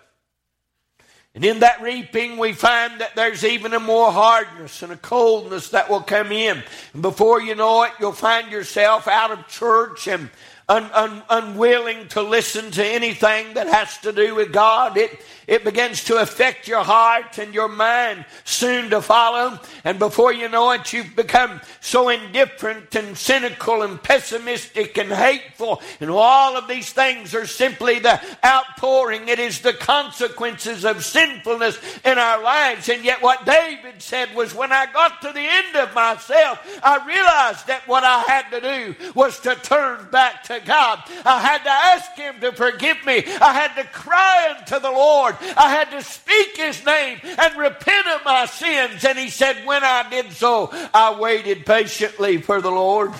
And 1.34 1.44
in 1.44 1.60
that 1.60 1.80
reaping, 1.80 2.38
we 2.38 2.52
find 2.52 3.00
that 3.00 3.14
there's 3.14 3.44
even 3.44 3.72
a 3.72 3.78
more 3.78 4.10
hardness 4.10 4.82
and 4.82 4.92
a 4.92 4.96
coldness 4.96 5.70
that 5.70 5.88
will 5.88 6.00
come 6.02 6.32
in. 6.32 6.62
And 6.92 7.02
before 7.02 7.40
you 7.40 7.54
know 7.54 7.84
it, 7.84 7.92
you'll 8.00 8.12
find 8.12 8.50
yourself 8.50 9.06
out 9.06 9.30
of 9.30 9.46
church 9.46 10.08
and 10.08 10.28
un, 10.70 10.88
un, 10.94 11.22
unwilling 11.28 12.06
to 12.08 12.22
listen 12.22 12.70
to 12.70 12.86
anything 12.86 13.54
that 13.54 13.66
has 13.66 13.98
to 13.98 14.12
do 14.12 14.36
with 14.36 14.52
God. 14.52 14.96
It, 14.96 15.20
it 15.48 15.64
begins 15.64 16.04
to 16.04 16.18
affect 16.18 16.68
your 16.68 16.84
heart 16.84 17.38
and 17.38 17.52
your 17.52 17.66
mind 17.66 18.24
soon 18.44 18.88
to 18.90 19.02
follow. 19.02 19.58
And 19.82 19.98
before 19.98 20.32
you 20.32 20.48
know 20.48 20.70
it, 20.70 20.92
you've 20.92 21.16
become 21.16 21.60
so 21.80 22.08
indifferent 22.08 22.94
and 22.94 23.18
cynical 23.18 23.82
and 23.82 24.00
pessimistic 24.00 24.96
and 24.96 25.10
hateful. 25.10 25.82
And 26.00 26.08
all 26.08 26.56
of 26.56 26.68
these 26.68 26.92
things 26.92 27.34
are 27.34 27.48
simply 27.48 27.98
the 27.98 28.20
outpouring. 28.46 29.28
It 29.28 29.40
is 29.40 29.60
the 29.60 29.72
consequences 29.72 30.84
of 30.84 31.04
sinfulness 31.04 31.80
in 32.04 32.16
our 32.16 32.40
lives. 32.40 32.88
And 32.88 33.04
yet, 33.04 33.20
what 33.20 33.44
David 33.44 34.00
said 34.00 34.32
was 34.36 34.54
when 34.54 34.70
I 34.70 34.86
got 34.92 35.20
to 35.22 35.32
the 35.32 35.40
end 35.40 35.74
of 35.74 35.92
myself, 35.96 36.64
I 36.80 37.04
realized 37.04 37.66
that 37.66 37.88
what 37.88 38.04
I 38.04 38.20
had 38.20 38.50
to 38.50 38.60
do 38.60 38.94
was 39.16 39.40
to 39.40 39.56
turn 39.56 40.08
back 40.12 40.44
to 40.44 40.59
God. 40.64 41.02
I 41.24 41.40
had 41.40 41.62
to 41.64 41.70
ask 41.70 42.12
Him 42.16 42.40
to 42.40 42.52
forgive 42.52 43.04
me. 43.04 43.24
I 43.40 43.52
had 43.52 43.74
to 43.76 43.84
cry 43.84 44.56
unto 44.58 44.78
the 44.78 44.90
Lord. 44.90 45.36
I 45.56 45.70
had 45.70 45.90
to 45.90 46.02
speak 46.02 46.56
his 46.56 46.84
name 46.84 47.20
and 47.24 47.56
repent 47.56 48.06
of 48.08 48.24
my 48.24 48.46
sins. 48.46 49.04
And 49.04 49.18
he 49.18 49.30
said, 49.30 49.64
When 49.64 49.82
I 49.82 50.08
did 50.08 50.32
so, 50.32 50.70
I 50.94 51.18
waited 51.18 51.66
patiently 51.66 52.40
for 52.40 52.60
the 52.60 52.70
Lord. 52.70 53.12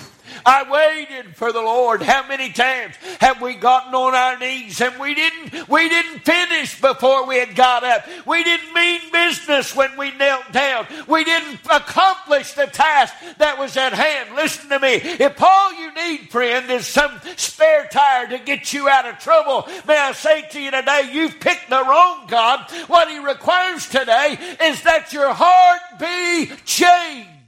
I 0.45 0.69
waited 0.69 1.35
for 1.35 1.51
the 1.51 1.61
Lord. 1.61 2.01
How 2.01 2.27
many 2.27 2.51
times 2.51 2.95
have 3.19 3.41
we 3.41 3.55
gotten 3.55 3.93
on 3.93 4.13
our 4.13 4.37
knees 4.37 4.79
and 4.81 4.99
we 4.99 5.15
didn't 5.15 5.67
we 5.67 5.89
didn't 5.89 6.19
finish 6.19 6.79
before 6.79 7.27
we 7.27 7.37
had 7.37 7.55
got 7.55 7.83
up. 7.83 8.05
We 8.25 8.43
didn't 8.43 8.73
mean 8.73 9.01
business 9.11 9.75
when 9.75 9.97
we 9.97 10.11
knelt 10.11 10.51
down. 10.51 10.87
We 11.07 11.23
didn't 11.23 11.59
accomplish 11.69 12.53
the 12.53 12.67
task 12.67 13.13
that 13.37 13.57
was 13.57 13.77
at 13.77 13.93
hand. 13.93 14.35
Listen 14.35 14.69
to 14.69 14.79
me. 14.79 14.95
If 14.95 15.41
all 15.41 15.73
you 15.73 15.93
need, 15.93 16.29
friend, 16.29 16.69
is 16.69 16.87
some 16.87 17.19
spare 17.37 17.87
tire 17.91 18.27
to 18.29 18.39
get 18.39 18.73
you 18.73 18.89
out 18.89 19.05
of 19.05 19.19
trouble, 19.19 19.67
may 19.87 19.97
I 19.97 20.11
say 20.13 20.43
to 20.49 20.61
you 20.61 20.71
today, 20.71 21.09
you've 21.11 21.39
picked 21.39 21.69
the 21.69 21.83
wrong 21.83 22.27
God. 22.27 22.69
What 22.87 23.09
he 23.09 23.19
requires 23.19 23.87
today 23.87 24.37
is 24.61 24.83
that 24.83 25.13
your 25.13 25.33
heart 25.33 25.99
be 25.99 26.51
changed. 26.65 27.40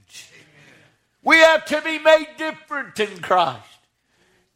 We 1.24 1.38
have 1.38 1.64
to 1.66 1.80
be 1.80 1.98
made 1.98 2.28
different 2.36 3.00
in 3.00 3.18
Christ. 3.20 3.62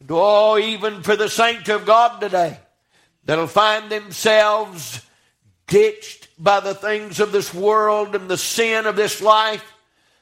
And 0.00 0.10
Oh, 0.12 0.58
even 0.58 1.02
for 1.02 1.16
the 1.16 1.28
saint 1.28 1.68
of 1.68 1.86
God 1.86 2.20
today 2.20 2.58
that'll 3.24 3.46
find 3.46 3.90
themselves 3.90 5.04
ditched 5.66 6.28
by 6.38 6.60
the 6.60 6.74
things 6.74 7.20
of 7.20 7.32
this 7.32 7.52
world 7.52 8.14
and 8.14 8.28
the 8.28 8.38
sin 8.38 8.86
of 8.86 8.96
this 8.96 9.20
life. 9.20 9.64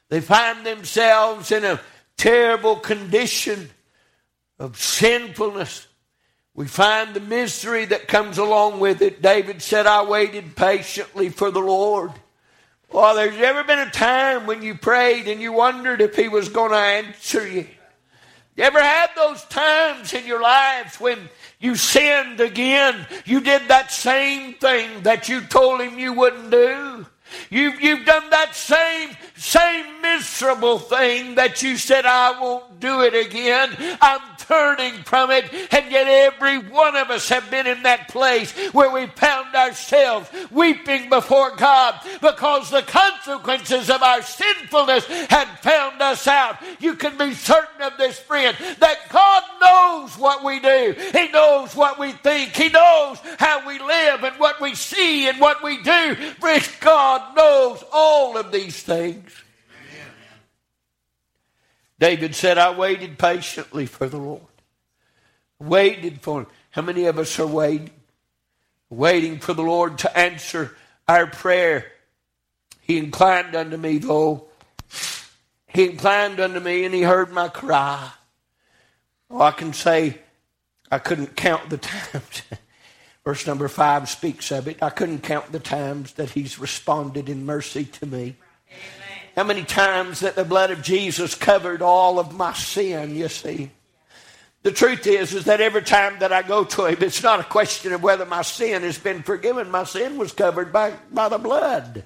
They 0.08 0.20
find 0.20 0.64
themselves 0.64 1.50
in 1.50 1.64
a 1.64 1.80
terrible 2.16 2.76
condition 2.76 3.70
of 4.58 4.80
sinfulness. 4.80 5.86
We 6.54 6.66
find 6.66 7.12
the 7.12 7.20
misery 7.20 7.84
that 7.86 8.08
comes 8.08 8.38
along 8.38 8.80
with 8.80 9.02
it. 9.02 9.20
David 9.20 9.60
said, 9.60 9.86
I 9.86 10.04
waited 10.04 10.56
patiently 10.56 11.28
for 11.28 11.50
the 11.50 11.60
Lord. 11.60 12.12
Well, 12.92 13.14
there's 13.14 13.36
ever 13.36 13.64
been 13.64 13.80
a 13.80 13.90
time 13.90 14.46
when 14.46 14.62
you 14.62 14.74
prayed 14.74 15.28
and 15.28 15.40
you 15.40 15.52
wondered 15.52 16.00
if 16.00 16.16
He 16.16 16.28
was 16.28 16.48
going 16.48 16.70
to 16.70 16.76
answer 16.76 17.46
you. 17.46 17.66
You 18.56 18.64
ever 18.64 18.80
had 18.80 19.10
those 19.14 19.44
times 19.44 20.14
in 20.14 20.26
your 20.26 20.40
lives 20.40 20.98
when 20.98 21.28
you 21.60 21.74
sinned 21.74 22.40
again? 22.40 23.06
You 23.26 23.40
did 23.40 23.68
that 23.68 23.92
same 23.92 24.54
thing 24.54 25.02
that 25.02 25.28
you 25.28 25.42
told 25.42 25.80
Him 25.82 25.98
you 25.98 26.14
wouldn't 26.14 26.50
do. 26.50 27.06
You've, 27.50 27.80
you've 27.80 28.06
done 28.06 28.30
that 28.30 28.54
same, 28.54 29.10
same 29.36 30.00
miserable 30.00 30.78
thing 30.78 31.34
that 31.34 31.62
you 31.62 31.76
said, 31.76 32.06
I 32.06 32.40
won't 32.40 32.80
do 32.80 33.02
it 33.02 33.14
again. 33.14 33.76
I'm 34.00 34.35
turning 34.46 34.94
from 35.02 35.30
it. 35.30 35.52
And 35.72 35.90
yet 35.90 36.06
every 36.06 36.58
one 36.58 36.96
of 36.96 37.10
us 37.10 37.28
have 37.28 37.50
been 37.50 37.66
in 37.66 37.82
that 37.82 38.08
place 38.08 38.52
where 38.72 38.90
we 38.90 39.06
found 39.06 39.54
ourselves 39.54 40.30
weeping 40.50 41.08
before 41.08 41.54
God 41.56 42.00
because 42.20 42.70
the 42.70 42.82
consequences 42.82 43.90
of 43.90 44.02
our 44.02 44.22
sinfulness 44.22 45.06
had 45.06 45.46
found 45.60 46.00
us 46.00 46.26
out. 46.26 46.56
You 46.80 46.94
can 46.94 47.16
be 47.16 47.34
certain 47.34 47.82
of 47.82 47.96
this, 47.98 48.18
friend, 48.18 48.56
that 48.78 48.98
God 49.10 49.42
knows 49.60 50.18
what 50.18 50.44
we 50.44 50.60
do. 50.60 50.94
He 51.12 51.28
knows 51.28 51.74
what 51.74 51.98
we 51.98 52.12
think. 52.12 52.54
He 52.56 52.68
knows 52.68 53.18
how 53.38 53.66
we 53.66 53.78
live 53.78 54.24
and 54.24 54.36
what 54.36 54.60
we 54.60 54.74
see 54.74 55.28
and 55.28 55.40
what 55.40 55.62
we 55.62 55.82
do. 55.82 56.14
Friend, 56.40 56.68
God 56.80 57.36
knows 57.36 57.84
all 57.92 58.36
of 58.36 58.52
these 58.52 58.82
things. 58.82 59.30
David 61.98 62.34
said, 62.34 62.58
I 62.58 62.76
waited 62.76 63.18
patiently 63.18 63.86
for 63.86 64.08
the 64.08 64.18
Lord. 64.18 64.42
Waited 65.58 66.20
for 66.20 66.40
him. 66.40 66.46
How 66.70 66.82
many 66.82 67.06
of 67.06 67.18
us 67.18 67.38
are 67.38 67.46
waiting? 67.46 67.90
Waiting 68.90 69.38
for 69.38 69.54
the 69.54 69.62
Lord 69.62 69.98
to 69.98 70.18
answer 70.18 70.76
our 71.08 71.26
prayer. 71.26 71.90
He 72.82 72.98
inclined 72.98 73.56
unto 73.56 73.76
me, 73.76 73.98
though. 73.98 74.46
He 75.66 75.84
inclined 75.84 76.40
unto 76.40 76.60
me 76.60 76.84
and 76.84 76.94
he 76.94 77.02
heard 77.02 77.32
my 77.32 77.48
cry. 77.48 78.10
Oh, 79.30 79.40
I 79.40 79.50
can 79.50 79.72
say 79.72 80.18
I 80.90 80.98
couldn't 80.98 81.36
count 81.36 81.68
the 81.68 81.78
times. 81.78 82.42
Verse 83.24 83.46
number 83.46 83.66
five 83.66 84.08
speaks 84.08 84.52
of 84.52 84.68
it. 84.68 84.82
I 84.82 84.90
couldn't 84.90 85.22
count 85.22 85.50
the 85.50 85.58
times 85.58 86.12
that 86.12 86.30
he's 86.30 86.58
responded 86.58 87.28
in 87.28 87.44
mercy 87.44 87.84
to 87.84 88.06
me. 88.06 88.36
How 89.36 89.44
many 89.44 89.64
times 89.64 90.20
that 90.20 90.34
the 90.34 90.44
blood 90.44 90.70
of 90.70 90.82
Jesus 90.82 91.34
covered 91.34 91.82
all 91.82 92.18
of 92.18 92.34
my 92.34 92.54
sin, 92.54 93.14
you 93.14 93.28
see? 93.28 93.70
The 94.62 94.72
truth 94.72 95.06
is, 95.06 95.34
is 95.34 95.44
that 95.44 95.60
every 95.60 95.82
time 95.82 96.18
that 96.20 96.32
I 96.32 96.42
go 96.42 96.64
to 96.64 96.86
him, 96.86 96.96
it's 97.00 97.22
not 97.22 97.38
a 97.38 97.44
question 97.44 97.92
of 97.92 98.02
whether 98.02 98.24
my 98.24 98.42
sin 98.42 98.82
has 98.82 98.98
been 98.98 99.22
forgiven. 99.22 99.70
My 99.70 99.84
sin 99.84 100.16
was 100.16 100.32
covered 100.32 100.72
by, 100.72 100.94
by 101.12 101.28
the 101.28 101.38
blood. 101.38 102.02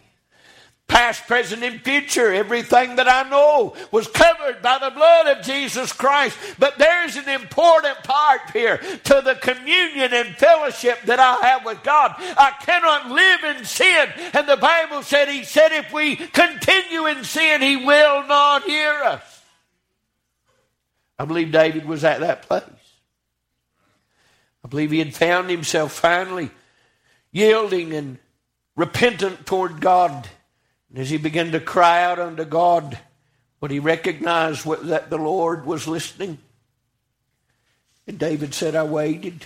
Past, 0.90 1.26
present, 1.26 1.62
and 1.62 1.80
future. 1.80 2.32
Everything 2.32 2.96
that 2.96 3.08
I 3.08 3.28
know 3.30 3.74
was 3.90 4.08
covered 4.08 4.60
by 4.60 4.78
the 4.78 4.90
blood 4.90 5.28
of 5.28 5.44
Jesus 5.44 5.92
Christ. 5.92 6.36
But 6.58 6.76
there's 6.76 7.16
an 7.16 7.28
important 7.28 7.96
part 8.02 8.50
here 8.52 8.76
to 8.76 9.22
the 9.24 9.38
communion 9.40 10.12
and 10.12 10.36
fellowship 10.36 11.00
that 11.06 11.20
I 11.20 11.46
have 11.46 11.64
with 11.64 11.82
God. 11.82 12.14
I 12.18 12.52
cannot 12.60 13.10
live 13.10 13.56
in 13.56 13.64
sin. 13.64 14.08
And 14.34 14.48
the 14.48 14.56
Bible 14.56 15.02
said, 15.02 15.28
He 15.28 15.44
said, 15.44 15.72
if 15.72 15.92
we 15.92 16.16
continue 16.16 17.06
in 17.06 17.24
sin, 17.24 17.62
He 17.62 17.76
will 17.76 18.26
not 18.26 18.64
hear 18.64 18.92
us. 18.92 19.42
I 21.18 21.24
believe 21.24 21.52
David 21.52 21.86
was 21.86 22.02
at 22.02 22.20
that 22.20 22.42
place. 22.42 22.64
I 24.64 24.68
believe 24.68 24.90
he 24.90 24.98
had 24.98 25.14
found 25.14 25.50
himself 25.50 25.92
finally 25.92 26.50
yielding 27.32 27.92
and 27.92 28.18
repentant 28.76 29.46
toward 29.46 29.80
God. 29.80 30.28
And 30.90 30.98
as 30.98 31.10
he 31.10 31.16
began 31.16 31.52
to 31.52 31.60
cry 31.60 32.02
out 32.04 32.18
unto 32.18 32.44
God, 32.44 32.98
what 33.60 33.70
he 33.70 33.78
recognized 33.78 34.66
that 34.86 35.10
the 35.10 35.18
Lord 35.18 35.64
was 35.64 35.86
listening. 35.86 36.38
And 38.06 38.18
David 38.18 38.54
said, 38.54 38.74
I 38.74 38.82
waited. 38.82 39.44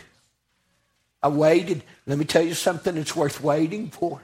I 1.23 1.29
waited. 1.29 1.83
Let 2.07 2.19
me 2.19 2.25
tell 2.25 2.43
you 2.43 2.55
something 2.55 2.97
it's 2.97 3.17
worth 3.17 3.43
waiting 3.43 3.91
for. 3.91 4.23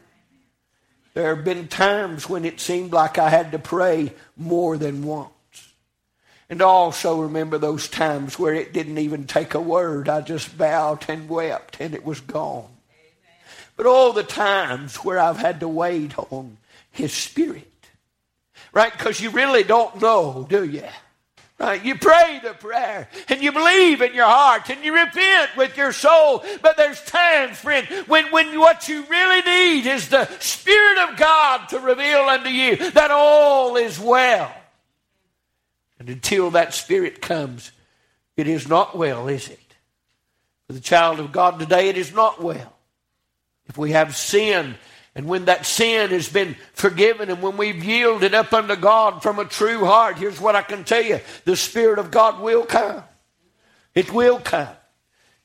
There 1.13 1.35
have 1.35 1.45
been 1.45 1.69
times 1.69 2.29
when 2.29 2.45
it 2.45 2.61
seemed 2.61 2.93
like 2.93 3.19
I 3.19 3.29
had 3.29 3.53
to 3.53 3.59
pray 3.59 4.13
more 4.37 4.77
than 4.79 5.03
once. 5.03 5.33
And 6.49 6.63
also 6.63 7.21
remember 7.21 7.59
those 7.59 7.89
times 7.89 8.39
where 8.39 8.55
it 8.55 8.73
didn't 8.73 8.99
even 8.99 9.27
take 9.27 9.55
a 9.55 9.61
word. 9.61 10.09
I 10.09 10.21
just 10.21 10.57
bowed 10.57 11.05
and 11.09 11.29
wept 11.29 11.77
and 11.81 11.95
it 11.95 12.05
was 12.05 12.21
gone. 12.21 12.69
But 13.77 13.87
all 13.87 14.13
the 14.13 14.23
times 14.23 14.97
where 14.97 15.19
I've 15.19 15.39
had 15.39 15.61
to 15.61 15.69
wait 15.69 16.19
on 16.19 16.57
His 16.91 17.13
Spirit. 17.13 17.67
Right? 18.73 18.93
Because 18.93 19.21
you 19.21 19.31
really 19.31 19.65
don't 19.65 20.01
know, 20.01 20.47
do 20.49 20.65
you? 20.65 20.85
Right? 21.59 21.85
You 21.85 21.97
pray 21.97 22.41
the 22.43 22.55
prayer 22.55 23.09
and 23.29 23.43
you 23.43 23.53
believe 23.53 24.01
in 24.01 24.15
your 24.15 24.27
heart 24.27 24.71
and 24.71 24.83
you 24.83 24.95
repent 24.95 25.51
with 25.59 25.77
your 25.77 25.93
soul. 25.93 26.43
But 26.63 26.79
there's 26.79 27.03
times, 27.05 27.59
friend, 27.59 27.87
when, 28.07 28.31
when 28.31 28.59
what 28.59 28.89
you 28.89 29.05
really 29.05 29.43
need 29.43 29.87
is 29.87 30.09
the 30.09 30.27
Spirit 30.39 31.11
of 31.11 31.19
God 31.19 31.69
to 31.69 31.81
reveal 31.81 32.21
unto 32.21 32.49
you 32.49 32.91
that 32.93 33.11
all 33.11 33.77
is 33.77 34.01
well. 34.01 34.55
And 35.99 36.09
until 36.09 36.53
that 36.53 36.73
Spirit 36.73 37.21
comes, 37.21 37.73
it 38.39 38.49
is 38.49 38.67
not 38.67 38.97
well, 38.97 39.29
is 39.29 39.49
it? 39.49 39.59
For 40.67 40.73
the 40.73 40.81
child 40.81 41.21
of 41.21 41.31
God 41.31 41.59
today, 41.59 41.91
it 41.91 41.99
is 41.99 42.15
not 42.15 42.43
well. 42.43 42.73
If 43.69 43.77
we 43.77 43.91
have 43.91 44.17
sin, 44.17 44.77
and 45.15 45.27
when 45.27 45.47
that 45.47 45.67
sin 45.67 46.11
has 46.11 46.29
been 46.29 46.57
forgiven, 46.73 47.31
and 47.31 47.43
when 47.43 47.57
we've 47.57 47.83
yielded 47.83 48.33
up 48.33 48.53
unto 48.53 48.77
God 48.77 49.23
from 49.23 49.39
a 49.39 49.45
true 49.45 49.85
heart, 49.85 50.19
here's 50.19 50.41
what 50.41 50.55
I 50.55 50.63
can 50.63 50.85
tell 50.85 51.03
you 51.03 51.21
the 51.45 51.57
Spirit 51.57 51.99
of 51.99 52.11
God 52.11 52.41
will 52.41 52.65
come. 52.65 53.03
It 53.95 54.13
will 54.13 54.39
come. 54.39 54.69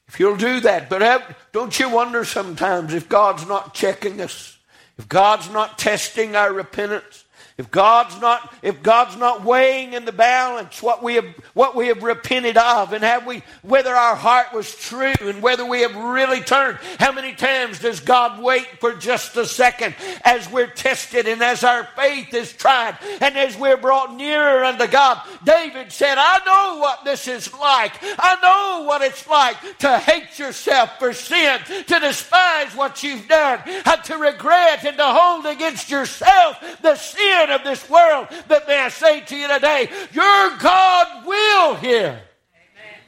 If 0.07 0.19
you'll 0.19 0.37
do 0.37 0.59
that. 0.61 0.87
But 0.87 1.35
don't 1.51 1.77
you 1.79 1.89
wonder 1.89 2.23
sometimes 2.25 2.93
if 2.93 3.09
God's 3.09 3.47
not 3.47 3.73
checking 3.73 4.21
us, 4.21 4.57
if 4.99 5.09
God's 5.09 5.49
not 5.49 5.79
testing 5.79 6.35
our 6.35 6.53
repentance? 6.53 7.24
If 7.57 7.71
God's 7.71 8.19
not, 8.19 8.53
if 8.61 8.83
God's 8.83 9.15
not 9.15 9.45
weighing 9.45 9.93
in 9.93 10.03
the 10.03 10.11
balance 10.11 10.83
what 10.83 11.01
we 11.01 11.15
have, 11.15 11.25
what 11.53 11.73
we 11.73 11.87
have 11.87 12.03
repented 12.03 12.57
of, 12.57 12.91
and 12.91 13.01
have 13.01 13.25
we, 13.25 13.43
whether 13.61 13.95
our 13.95 14.17
heart 14.17 14.47
was 14.53 14.75
true, 14.75 15.13
and 15.21 15.41
whether 15.41 15.65
we 15.65 15.79
have 15.79 15.95
really 15.95 16.41
turned, 16.41 16.79
how 16.99 17.13
many 17.13 17.33
times 17.33 17.79
does 17.79 18.01
God 18.01 18.43
wait 18.43 18.67
for 18.81 18.93
just 18.93 19.37
a 19.37 19.45
second 19.45 19.95
as 20.25 20.51
we're 20.51 20.67
tested 20.67 21.29
and 21.29 21.41
as 21.41 21.63
our 21.63 21.87
faith 21.95 22.33
is 22.33 22.51
tried, 22.51 22.97
and 23.21 23.37
as 23.37 23.57
we're 23.57 23.77
brought 23.77 24.13
nearer 24.13 24.65
unto 24.65 24.85
God? 24.87 25.21
David 25.45 25.93
said, 25.93 26.17
"I 26.17 26.41
know 26.45 26.79
what 26.81 27.05
this 27.05 27.25
is 27.25 27.53
like. 27.53 27.93
I 28.19 28.35
know 28.41 28.83
what 28.83 29.01
it's 29.01 29.25
like 29.29 29.77
to 29.77 29.97
hate 29.97 30.37
yourself 30.37 30.99
for 30.99 31.13
sin, 31.13 31.61
to 31.87 31.99
despise 32.01 32.75
what 32.75 33.01
you've 33.01 33.29
done, 33.29 33.61
and 33.65 34.03
to 34.03 34.17
regret 34.17 34.83
and 34.83 34.97
to 34.97 35.05
hold 35.05 35.45
against 35.45 35.89
yourself 35.89 36.61
the 36.81 36.97
sin." 36.97 37.44
Sin 37.45 37.55
of 37.55 37.63
this 37.63 37.89
world, 37.89 38.27
but 38.47 38.67
may 38.67 38.79
I 38.79 38.89
say 38.89 39.21
to 39.21 39.35
you 39.35 39.47
today, 39.47 39.89
your 40.11 40.57
God 40.57 41.25
will 41.25 41.75
hear. 41.75 42.09
Amen. 42.09 42.99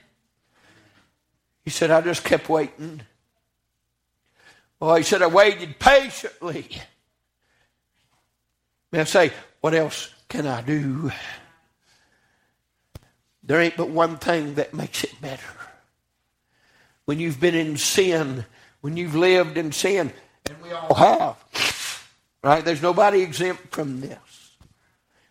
He 1.63 1.69
said, 1.69 1.91
I 1.91 2.01
just 2.01 2.23
kept 2.23 2.49
waiting. 2.49 3.01
Well, 4.79 4.95
he 4.95 5.03
said, 5.03 5.21
I 5.21 5.27
waited 5.27 5.79
patiently. 5.79 6.67
May 8.91 9.01
I 9.01 9.05
say, 9.05 9.31
what 9.61 9.73
else 9.73 10.13
can 10.29 10.45
I 10.45 10.61
do? 10.61 11.11
There 13.43 13.61
ain't 13.61 13.77
but 13.77 13.89
one 13.89 14.17
thing 14.17 14.55
that 14.55 14.73
makes 14.73 15.03
it 15.03 15.19
better. 15.21 15.43
When 17.05 17.19
you've 17.19 17.39
been 17.39 17.55
in 17.55 17.77
sin, 17.77 18.45
when 18.81 18.97
you've 18.97 19.15
lived 19.15 19.57
in 19.57 19.71
sin, 19.71 20.11
and 20.45 20.61
we 20.61 20.71
all 20.71 20.93
have, 20.93 22.07
right? 22.43 22.63
There's 22.63 22.81
nobody 22.81 23.21
exempt 23.21 23.73
from 23.73 24.01
this 24.01 24.26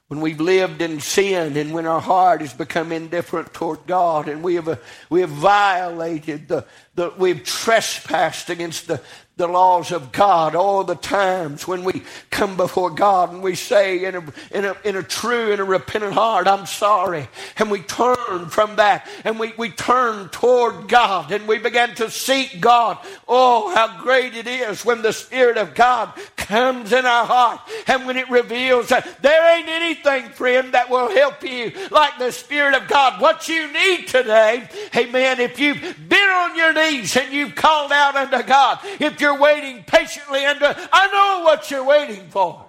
when 0.08 0.20
we've 0.20 0.40
lived 0.40 0.82
in 0.82 1.00
sin 1.00 1.56
and 1.56 1.72
when 1.72 1.84
our 1.84 2.00
heart 2.00 2.40
has 2.40 2.54
become 2.54 2.92
indifferent 2.92 3.52
toward 3.52 3.84
God 3.86 4.28
and 4.28 4.42
we 4.42 4.54
have, 4.54 4.68
uh, 4.68 4.76
we 5.10 5.20
have 5.20 5.30
violated 5.30 6.46
the, 6.46 6.64
the, 6.96 7.12
we've 7.16 7.44
trespassed 7.44 8.50
against 8.50 8.88
the, 8.88 9.00
the 9.36 9.46
laws 9.46 9.92
of 9.92 10.12
God 10.12 10.54
all 10.54 10.82
the 10.82 10.94
times 10.94 11.68
when 11.68 11.84
we 11.84 12.02
come 12.30 12.56
before 12.56 12.88
God 12.88 13.34
and 13.34 13.42
we 13.42 13.54
say 13.54 14.06
in 14.06 14.14
a, 14.14 14.24
in 14.50 14.64
a, 14.64 14.74
in 14.82 14.96
a 14.96 15.02
true 15.02 15.52
and 15.52 15.60
a 15.60 15.64
repentant 15.64 16.14
heart, 16.14 16.46
I'm 16.46 16.64
sorry. 16.64 17.28
And 17.58 17.70
we 17.70 17.82
turn 17.82 18.48
from 18.48 18.76
that 18.76 19.06
and 19.24 19.38
we, 19.38 19.52
we 19.58 19.68
turn 19.68 20.30
toward 20.30 20.88
God 20.88 21.32
and 21.32 21.46
we 21.46 21.58
begin 21.58 21.94
to 21.96 22.10
seek 22.10 22.62
God. 22.62 22.96
Oh, 23.28 23.74
how 23.74 24.02
great 24.02 24.34
it 24.34 24.46
is 24.46 24.86
when 24.86 25.02
the 25.02 25.12
Spirit 25.12 25.58
of 25.58 25.74
God 25.74 26.14
comes 26.38 26.94
in 26.94 27.04
our 27.04 27.26
heart 27.26 27.60
and 27.88 28.06
when 28.06 28.16
it 28.16 28.30
reveals 28.30 28.88
that 28.88 29.20
there 29.20 29.58
ain't 29.58 29.68
anything, 29.68 30.30
friend, 30.30 30.72
that 30.72 30.88
will 30.88 31.10
help 31.10 31.42
you 31.42 31.72
like 31.90 32.16
the 32.18 32.32
Spirit 32.32 32.74
of 32.74 32.88
God. 32.88 33.20
What 33.20 33.50
you 33.50 33.70
need 33.70 34.08
today, 34.08 34.66
amen, 34.96 35.40
if 35.40 35.58
you've 35.58 35.82
been 36.08 36.28
on 36.30 36.56
your 36.56 36.72
knees 36.72 36.85
and 37.16 37.32
you've 37.32 37.54
called 37.54 37.92
out 37.92 38.16
unto 38.16 38.42
God, 38.42 38.78
if 39.00 39.20
you're 39.20 39.38
waiting 39.38 39.84
patiently 39.84 40.44
unto, 40.44 40.64
I 40.64 41.08
know 41.12 41.44
what 41.44 41.70
you're 41.70 41.84
waiting 41.84 42.28
for. 42.28 42.64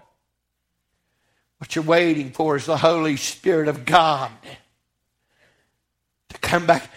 What 1.58 1.75
you're 1.75 1.86
waiting 1.86 2.32
for 2.32 2.56
is 2.56 2.65
the 2.65 2.77
Holy 2.77 3.17
Spirit 3.17 3.67
of 3.67 3.86
God 3.86 4.32
to 6.30 6.38
come 6.39 6.65
back. 6.65 6.89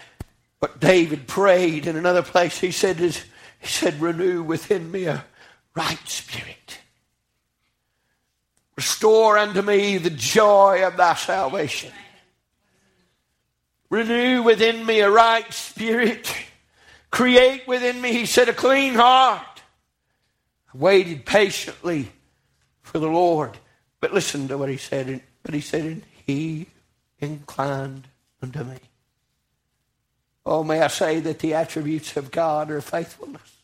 What 0.59 0.79
David 0.79 1.27
prayed 1.27 1.87
in 1.87 1.95
another 1.95 2.21
place, 2.21 2.59
he 2.59 2.71
said, 2.71 2.97
he 2.97 3.11
said, 3.63 3.99
renew 3.99 4.43
within 4.43 4.91
me 4.91 5.05
a 5.05 5.25
right 5.75 6.07
spirit. 6.07 6.77
Restore 8.75 9.37
unto 9.37 9.61
me 9.61 9.97
the 9.97 10.11
joy 10.11 10.85
of 10.85 10.97
thy 10.97 11.15
salvation. 11.15 11.91
Renew 13.89 14.43
within 14.43 14.85
me 14.85 14.99
a 15.01 15.09
right 15.09 15.51
spirit. 15.51 16.33
Create 17.11 17.67
within 17.67 18.01
me, 18.01 18.13
he 18.13 18.25
said, 18.25 18.49
a 18.49 18.53
clean 18.53 18.93
heart 18.93 19.61
I 20.73 20.77
waited 20.77 21.25
patiently 21.25 22.11
for 22.81 22.99
the 22.99 23.09
Lord. 23.09 23.57
But 23.99 24.13
listen 24.13 24.47
to 24.47 24.57
what 24.57 24.69
he 24.69 24.77
said. 24.77 25.21
But 25.43 25.53
he 25.53 25.61
said, 25.61 25.85
and 25.85 26.03
he 26.25 26.67
inclined 27.19 28.07
unto 28.41 28.63
me. 28.63 28.77
Oh, 30.45 30.63
may 30.63 30.81
I 30.81 30.87
say 30.87 31.19
that 31.19 31.39
the 31.39 31.53
attributes 31.53 32.17
of 32.17 32.31
God 32.31 32.71
are 32.71 32.81
faithfulness. 32.81 33.61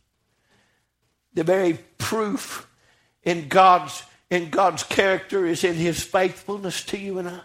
The 1.34 1.44
very 1.44 1.80
proof 1.98 2.68
in 3.24 3.48
God's 3.48 4.04
in 4.30 4.50
God's 4.50 4.84
character 4.84 5.46
is 5.46 5.64
in 5.64 5.76
his 5.76 6.04
faithfulness 6.04 6.84
to 6.86 6.98
you 6.98 7.18
and 7.18 7.30
I. 7.30 7.40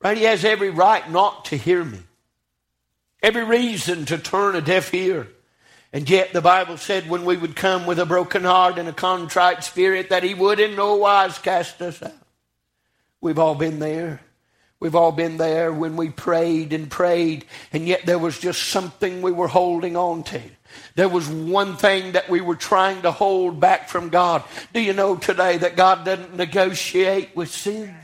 Right? 0.00 0.18
He 0.18 0.24
has 0.24 0.44
every 0.44 0.70
right 0.70 1.08
not 1.08 1.44
to 1.46 1.56
hear 1.56 1.84
me. 1.84 2.00
Every 3.22 3.44
reason 3.44 4.04
to 4.06 4.18
turn 4.18 4.56
a 4.56 4.60
deaf 4.60 4.92
ear. 4.92 5.28
And 5.92 6.08
yet 6.08 6.32
the 6.32 6.40
Bible 6.40 6.78
said 6.78 7.08
when 7.08 7.24
we 7.24 7.36
would 7.36 7.54
come 7.54 7.86
with 7.86 7.98
a 7.98 8.06
broken 8.06 8.44
heart 8.44 8.78
and 8.78 8.88
a 8.88 8.92
contrite 8.92 9.62
spirit 9.62 10.10
that 10.10 10.22
he 10.22 10.32
would 10.34 10.58
in 10.58 10.74
no 10.74 10.96
wise 10.96 11.38
cast 11.38 11.80
us 11.82 12.02
out. 12.02 12.12
We've 13.20 13.38
all 13.38 13.54
been 13.54 13.78
there. 13.78 14.20
We've 14.80 14.96
all 14.96 15.12
been 15.12 15.36
there 15.36 15.72
when 15.72 15.94
we 15.94 16.10
prayed 16.10 16.72
and 16.72 16.90
prayed, 16.90 17.44
and 17.72 17.86
yet 17.86 18.04
there 18.04 18.18
was 18.18 18.36
just 18.40 18.64
something 18.64 19.22
we 19.22 19.30
were 19.30 19.46
holding 19.46 19.96
on 19.96 20.24
to. 20.24 20.42
There 20.96 21.08
was 21.08 21.28
one 21.28 21.76
thing 21.76 22.12
that 22.12 22.28
we 22.28 22.40
were 22.40 22.56
trying 22.56 23.02
to 23.02 23.12
hold 23.12 23.60
back 23.60 23.88
from 23.88 24.08
God. 24.08 24.42
Do 24.72 24.80
you 24.80 24.92
know 24.92 25.14
today 25.14 25.58
that 25.58 25.76
God 25.76 26.04
doesn't 26.04 26.34
negotiate 26.34 27.36
with 27.36 27.52
sin? 27.52 27.94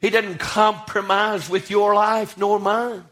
He 0.00 0.10
doesn't 0.10 0.38
compromise 0.38 1.48
with 1.48 1.70
your 1.70 1.94
life 1.94 2.36
nor 2.36 2.58
mine. 2.58 3.04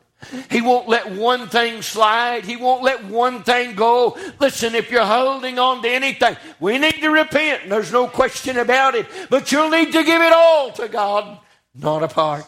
He 0.50 0.60
won't 0.60 0.88
let 0.88 1.12
one 1.12 1.48
thing 1.48 1.80
slide. 1.80 2.44
He 2.44 2.56
won't 2.56 2.82
let 2.82 3.04
one 3.04 3.44
thing 3.44 3.76
go. 3.76 4.18
Listen, 4.40 4.74
if 4.74 4.90
you're 4.90 5.04
holding 5.04 5.58
on 5.58 5.80
to 5.82 5.88
anything, 5.88 6.36
we 6.58 6.76
need 6.78 7.00
to 7.00 7.10
repent. 7.10 7.68
There's 7.68 7.92
no 7.92 8.08
question 8.08 8.58
about 8.58 8.94
it. 8.96 9.06
But 9.30 9.52
you'll 9.52 9.70
need 9.70 9.92
to 9.92 10.02
give 10.02 10.20
it 10.20 10.32
all 10.32 10.72
to 10.72 10.88
God, 10.88 11.38
not 11.74 12.02
a 12.02 12.08
part. 12.08 12.44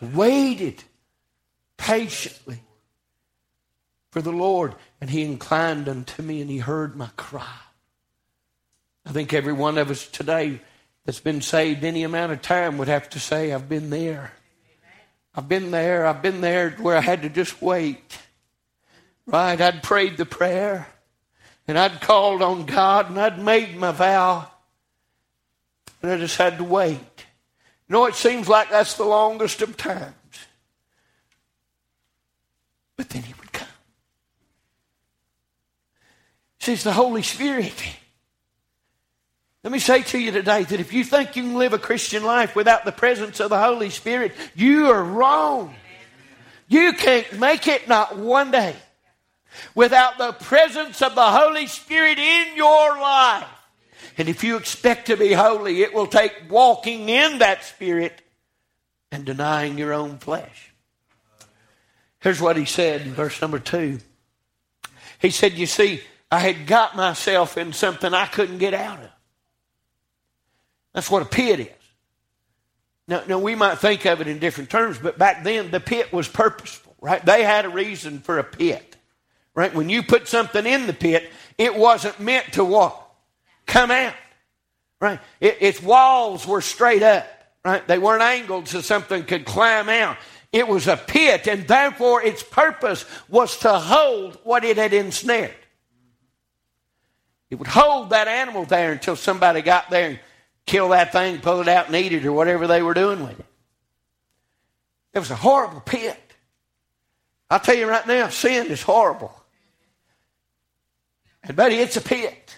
Waited 0.00 0.82
patiently 1.76 2.60
for 4.10 4.20
the 4.20 4.32
Lord, 4.32 4.74
and 5.00 5.08
He 5.08 5.22
inclined 5.22 5.88
unto 5.88 6.22
me 6.22 6.40
and 6.40 6.50
He 6.50 6.58
heard 6.58 6.96
my 6.96 7.10
cry. 7.16 7.60
I 9.06 9.12
think 9.12 9.32
every 9.32 9.52
one 9.52 9.78
of 9.78 9.90
us 9.90 10.06
today 10.06 10.60
that's 11.04 11.20
been 11.20 11.40
saved 11.40 11.84
any 11.84 12.02
amount 12.02 12.32
of 12.32 12.42
time 12.42 12.78
would 12.78 12.88
have 12.88 13.08
to 13.10 13.20
say, 13.20 13.52
I've 13.52 13.68
been 13.68 13.90
there. 13.90 14.32
I've 15.38 15.48
been 15.48 15.70
there. 15.70 16.04
I've 16.04 16.20
been 16.20 16.40
there 16.40 16.70
where 16.70 16.96
I 16.96 17.00
had 17.00 17.22
to 17.22 17.28
just 17.28 17.62
wait. 17.62 18.18
Right? 19.24 19.60
I'd 19.60 19.84
prayed 19.84 20.16
the 20.16 20.26
prayer 20.26 20.88
and 21.68 21.78
I'd 21.78 22.00
called 22.00 22.42
on 22.42 22.66
God 22.66 23.08
and 23.08 23.20
I'd 23.20 23.38
made 23.38 23.76
my 23.76 23.92
vow. 23.92 24.50
And 26.02 26.10
I 26.10 26.18
just 26.18 26.38
had 26.38 26.58
to 26.58 26.64
wait. 26.64 26.98
You 26.98 27.92
know, 27.92 28.06
it 28.06 28.16
seems 28.16 28.48
like 28.48 28.68
that's 28.70 28.94
the 28.94 29.04
longest 29.04 29.62
of 29.62 29.76
times. 29.76 30.12
But 32.96 33.08
then 33.10 33.22
He 33.22 33.32
would 33.38 33.52
come. 33.52 33.68
Says 36.58 36.82
the 36.82 36.94
Holy 36.94 37.22
Spirit. 37.22 37.80
Let 39.64 39.72
me 39.72 39.80
say 39.80 40.02
to 40.02 40.18
you 40.18 40.30
today 40.30 40.62
that 40.62 40.80
if 40.80 40.92
you 40.92 41.02
think 41.02 41.34
you 41.34 41.42
can 41.42 41.54
live 41.54 41.72
a 41.72 41.78
Christian 41.78 42.22
life 42.22 42.54
without 42.54 42.84
the 42.84 42.92
presence 42.92 43.40
of 43.40 43.50
the 43.50 43.58
Holy 43.58 43.90
Spirit, 43.90 44.32
you 44.54 44.86
are 44.88 45.02
wrong. 45.02 45.74
You 46.68 46.92
can't 46.92 47.40
make 47.40 47.66
it 47.66 47.88
not 47.88 48.16
one 48.16 48.50
day 48.50 48.76
without 49.74 50.18
the 50.18 50.32
presence 50.32 51.02
of 51.02 51.14
the 51.14 51.26
Holy 51.26 51.66
Spirit 51.66 52.18
in 52.18 52.56
your 52.56 53.00
life. 53.00 53.48
And 54.16 54.28
if 54.28 54.44
you 54.44 54.56
expect 54.56 55.06
to 55.06 55.16
be 55.16 55.32
holy, 55.32 55.82
it 55.82 55.94
will 55.94 56.06
take 56.06 56.32
walking 56.48 57.08
in 57.08 57.38
that 57.38 57.64
Spirit 57.64 58.20
and 59.10 59.24
denying 59.24 59.78
your 59.78 59.92
own 59.92 60.18
flesh. 60.18 60.72
Here's 62.20 62.40
what 62.40 62.56
he 62.56 62.64
said 62.64 63.02
in 63.02 63.12
verse 63.12 63.40
number 63.40 63.58
two. 63.58 63.98
He 65.20 65.30
said, 65.30 65.52
You 65.54 65.66
see, 65.66 66.00
I 66.30 66.40
had 66.40 66.66
got 66.66 66.96
myself 66.96 67.56
in 67.56 67.72
something 67.72 68.12
I 68.12 68.26
couldn't 68.26 68.58
get 68.58 68.74
out 68.74 69.00
of. 69.00 69.10
That's 70.94 71.10
what 71.10 71.22
a 71.22 71.26
pit 71.26 71.60
is. 71.60 71.68
Now, 73.06 73.22
now, 73.26 73.38
we 73.38 73.54
might 73.54 73.78
think 73.78 74.04
of 74.04 74.20
it 74.20 74.28
in 74.28 74.38
different 74.38 74.68
terms, 74.68 74.98
but 74.98 75.16
back 75.16 75.42
then 75.42 75.70
the 75.70 75.80
pit 75.80 76.12
was 76.12 76.28
purposeful, 76.28 76.94
right? 77.00 77.24
They 77.24 77.42
had 77.42 77.64
a 77.64 77.70
reason 77.70 78.20
for 78.20 78.38
a 78.38 78.44
pit, 78.44 78.96
right? 79.54 79.74
When 79.74 79.88
you 79.88 80.02
put 80.02 80.28
something 80.28 80.66
in 80.66 80.86
the 80.86 80.92
pit, 80.92 81.30
it 81.56 81.74
wasn't 81.74 82.20
meant 82.20 82.52
to 82.52 82.64
what? 82.64 83.02
Come 83.66 83.90
out, 83.90 84.14
right? 85.00 85.20
It, 85.40 85.56
its 85.60 85.82
walls 85.82 86.46
were 86.46 86.60
straight 86.60 87.02
up, 87.02 87.26
right? 87.64 87.86
They 87.88 87.98
weren't 87.98 88.22
angled 88.22 88.68
so 88.68 88.82
something 88.82 89.24
could 89.24 89.46
climb 89.46 89.88
out. 89.88 90.18
It 90.52 90.68
was 90.68 90.86
a 90.86 90.96
pit, 90.96 91.46
and 91.46 91.66
therefore 91.66 92.22
its 92.22 92.42
purpose 92.42 93.06
was 93.28 93.56
to 93.60 93.72
hold 93.72 94.38
what 94.44 94.64
it 94.64 94.76
had 94.76 94.92
ensnared. 94.92 95.54
It 97.48 97.54
would 97.54 97.68
hold 97.68 98.10
that 98.10 98.28
animal 98.28 98.66
there 98.66 98.92
until 98.92 99.16
somebody 99.16 99.62
got 99.62 99.88
there 99.88 100.20
kill 100.68 100.90
that 100.90 101.12
thing, 101.12 101.40
pull 101.40 101.60
it 101.60 101.68
out 101.68 101.86
and 101.86 101.96
eat 101.96 102.12
it, 102.12 102.24
or 102.24 102.32
whatever 102.32 102.66
they 102.66 102.82
were 102.82 102.94
doing 102.94 103.22
with 103.22 103.38
it. 103.38 103.46
It 105.14 105.18
was 105.18 105.30
a 105.30 105.36
horrible 105.36 105.80
pit. 105.80 106.20
I'll 107.50 107.60
tell 107.60 107.74
you 107.74 107.88
right 107.88 108.06
now, 108.06 108.28
sin 108.28 108.66
is 108.68 108.82
horrible. 108.82 109.34
And 111.42 111.56
buddy, 111.56 111.76
it's 111.76 111.96
a 111.96 112.00
pit. 112.00 112.56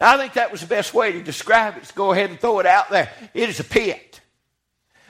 I 0.00 0.16
think 0.16 0.32
that 0.34 0.50
was 0.50 0.62
the 0.62 0.66
best 0.66 0.94
way 0.94 1.12
to 1.12 1.22
describe 1.22 1.76
it. 1.76 1.84
Is 1.84 1.92
go 1.92 2.12
ahead 2.12 2.30
and 2.30 2.40
throw 2.40 2.58
it 2.58 2.66
out 2.66 2.90
there. 2.90 3.10
It 3.34 3.48
is 3.48 3.60
a 3.60 3.64
pit. 3.64 4.20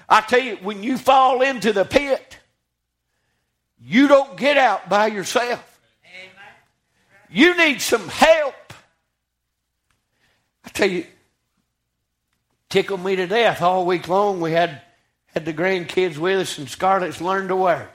I 0.09 0.21
tell 0.21 0.41
you, 0.41 0.57
when 0.57 0.83
you 0.83 0.99
fall 0.99 1.43
into 1.43 1.73
the 1.73 1.85
pit, 1.85 2.39
you 3.81 4.09
don't 4.09 4.37
get 4.37 4.59
out 4.59 4.89
by 4.89 5.07
yourself. 5.07 5.67
You 7.31 7.57
need 7.57 7.81
some 7.81 8.09
help. 8.09 8.55
Tell 10.81 10.89
you, 10.89 11.05
tickled 12.71 13.05
me 13.05 13.15
to 13.15 13.27
death 13.27 13.61
all 13.61 13.85
week 13.85 14.09
long. 14.09 14.41
We 14.41 14.53
had 14.53 14.81
had 15.27 15.45
the 15.45 15.53
grandkids 15.53 16.17
with 16.17 16.41
us, 16.41 16.57
and 16.57 16.71
Scarlett's 16.71 17.21
learned 17.21 17.51
a 17.51 17.57
word. 17.57 17.91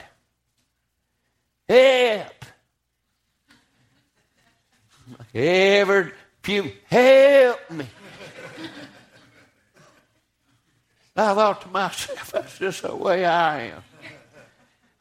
Help. 1.68 2.44
Every 5.34 6.12
few, 6.42 6.70
help 6.84 7.70
me. 7.72 7.88
I 11.16 11.34
thought 11.34 11.62
to 11.62 11.68
myself, 11.68 12.30
that's 12.30 12.56
just 12.56 12.82
the 12.82 12.94
way 12.94 13.24
I 13.24 13.62
am. 13.62 13.82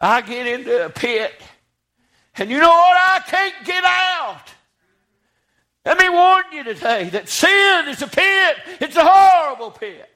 I 0.01 0.21
get 0.21 0.47
into 0.47 0.87
a 0.87 0.89
pit, 0.89 1.39
and 2.35 2.49
you 2.49 2.59
know 2.59 2.67
what? 2.67 2.97
I 2.97 3.21
can't 3.27 3.63
get 3.63 3.83
out. 3.85 4.54
Let 5.85 5.99
me 5.99 6.09
warn 6.09 6.45
you 6.51 6.63
today 6.63 7.09
that 7.09 7.29
sin 7.29 7.87
is 7.87 8.01
a 8.01 8.07
pit. 8.07 8.57
It's 8.81 8.95
a 8.95 9.05
horrible 9.05 9.69
pit. 9.69 10.09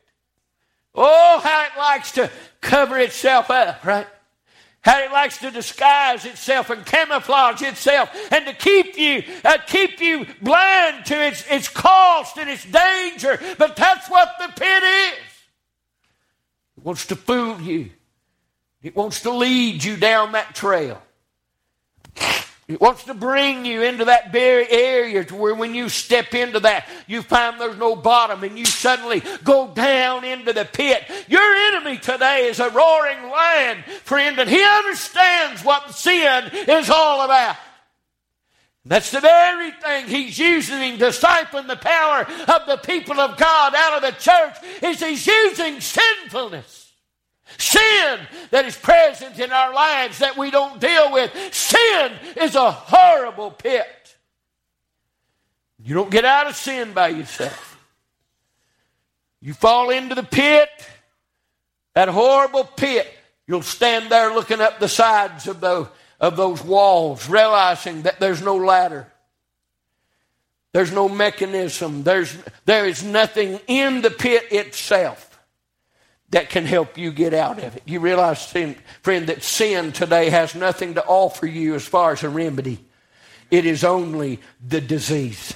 Oh, 0.96 1.40
how 1.44 1.64
it 1.66 1.78
likes 1.78 2.12
to 2.14 2.32
cover 2.60 2.98
itself 2.98 3.52
up, 3.52 3.86
right? 3.86 4.08
How 4.82 5.04
it 5.04 5.12
likes 5.12 5.38
to 5.40 5.52
disguise 5.52 6.26
itself 6.26 6.72
and 6.72 6.84
camouflage 6.86 7.62
itself 7.62 8.10
and 8.32 8.48
to 8.48 8.54
keep 8.54 8.98
you, 8.98 9.24
uh, 9.46 9.58
keep 9.68 10.02
you 10.02 10.26
blind 10.42 11.06
to 11.06 11.28
its, 11.28 11.46
its 11.50 11.68
cost 11.68 12.38
and 12.38 12.50
its 12.50 12.64
danger. 12.66 13.40
But 13.58 13.76
that's 13.76 14.10
what 14.10 14.34
the 14.40 14.48
pit 14.48 14.84
is. 14.84 15.30
It 16.78 16.84
wants 16.84 17.06
to 17.08 17.16
fool 17.16 17.62
you. 17.62 17.92
It 18.82 18.96
wants 18.96 19.22
to 19.22 19.32
lead 19.32 19.84
you 19.84 19.98
down 19.98 20.32
that 20.32 20.56
trail. 20.56 21.02
It 22.70 22.80
wants 22.80 23.06
to 23.06 23.16
bring 23.16 23.66
you 23.66 23.82
into 23.82 24.06
that 24.06 24.32
very 24.32 24.70
area 24.70 25.26
to 25.26 25.36
where 25.36 25.56
when 25.56 25.74
you 25.74 25.90
step 25.90 26.36
into 26.36 26.60
that, 26.60 26.88
you 27.08 27.24
find 27.24 27.60
there's 27.60 27.80
no 27.80 27.96
bottom 27.96 28.44
and 28.44 28.60
you 28.60 28.66
suddenly 28.66 29.24
go 29.44 29.74
down 29.74 30.24
into 30.24 30.54
the 30.54 30.66
pit. 30.66 31.02
Your 31.28 31.42
enemy 31.42 31.98
today 31.98 32.46
is 32.46 32.60
a 32.60 32.70
roaring 32.70 33.28
lion, 33.28 33.82
friend, 34.04 34.38
and 34.38 34.48
he 34.48 34.64
understands 34.64 35.66
what 35.66 35.96
sin 35.96 36.52
is 36.54 36.92
all 36.92 37.26
about. 37.26 37.56
That's 38.86 39.10
the 39.10 39.20
very 39.20 39.72
thing 39.72 40.06
he's 40.06 40.38
using 40.38 41.00
to 41.00 41.12
siphon 41.12 41.66
the 41.66 41.76
power 41.76 42.22
of 42.22 42.68
the 42.68 42.78
people 42.78 43.20
of 43.20 43.36
God 43.36 43.74
out 43.76 43.96
of 43.96 44.02
the 44.04 44.20
church 44.20 44.56
is 44.84 45.00
he's 45.00 45.26
using 45.26 45.82
sinfulness. 45.82 46.79
Sin 47.58 48.20
that 48.52 48.66
is 48.66 48.78
present 48.78 49.40
in 49.40 49.52
our 49.52 49.74
lives 49.74 50.20
that 50.20 50.38
we 50.38 50.52
don't 50.52 50.80
deal 50.80 51.12
with. 51.12 51.32
Sin 51.54 52.12
is 52.38 52.56
a 52.56 52.72
horrible 52.72 53.52
pit. 53.52 53.86
You 55.84 55.96
don't 55.96 56.12
get 56.12 56.26
out 56.26 56.48
of 56.48 56.56
sin 56.56 56.94
by 56.94 57.10
yourself. 57.10 57.78
You 59.42 59.54
fall 59.54 59.90
into 59.90 60.16
the 60.16 60.24
pit, 60.24 60.70
that 61.96 62.10
horrible 62.10 62.66
pit. 62.66 63.08
You'll 63.48 63.62
stand 63.62 64.10
there 64.10 64.34
looking 64.34 64.62
up 64.62 64.80
the 64.80 64.90
sides 64.90 65.48
of 65.48 65.62
those, 65.62 65.88
of 66.20 66.36
those 66.36 66.64
walls, 66.64 67.30
realizing 67.30 68.04
that 68.04 68.20
there's 68.20 68.42
no 68.42 68.58
ladder. 68.58 69.08
There's 70.72 70.92
no 70.92 71.10
mechanism. 71.10 72.04
There's, 72.04 72.38
there 72.66 72.86
is 72.86 73.04
nothing 73.04 73.60
in 73.68 74.02
the 74.02 74.12
pit 74.12 74.52
itself 74.52 75.29
that 76.32 76.50
can 76.50 76.66
help 76.66 76.98
you 76.98 77.12
get 77.12 77.34
out 77.34 77.58
of 77.64 77.76
it. 77.76 77.84
You 77.86 78.00
realize, 78.00 78.46
friend, 78.46 79.28
that 79.28 79.44
sin 79.44 79.92
today 79.92 80.30
has 80.30 80.54
nothing 80.54 80.96
to 80.96 81.06
offer 81.06 81.48
you 81.48 81.76
as 81.76 81.88
far 81.88 82.12
as 82.12 82.24
a 82.24 82.30
remedy. 82.30 82.86
It 83.50 83.66
is 83.66 83.84
only 83.84 84.40
the 84.66 84.80
disease. 84.80 85.56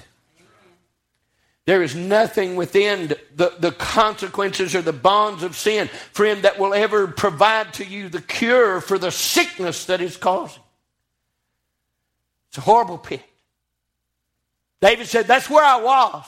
There 1.66 1.82
is 1.82 1.96
nothing 1.96 2.56
within 2.56 3.16
the, 3.36 3.54
the 3.58 3.72
consequences 3.72 4.76
or 4.76 4.82
the 4.82 4.92
bonds 4.92 5.44
of 5.44 5.56
sin, 5.56 5.88
friend, 6.12 6.42
that 6.44 6.60
will 6.60 6.74
ever 6.74 7.08
provide 7.08 7.74
to 7.76 7.86
you 7.86 8.10
the 8.10 8.22
cure 8.22 8.82
for 8.82 8.98
the 8.98 9.12
sickness 9.12 9.86
that 9.86 10.02
is 10.02 10.18
causing. 10.18 10.64
It's 12.50 12.58
a 12.58 12.62
horrible 12.62 12.98
pit. 12.98 13.22
David 14.82 15.08
said, 15.08 15.28
That's 15.28 15.50
where 15.50 15.64
I 15.64 15.82
was. 15.82 16.26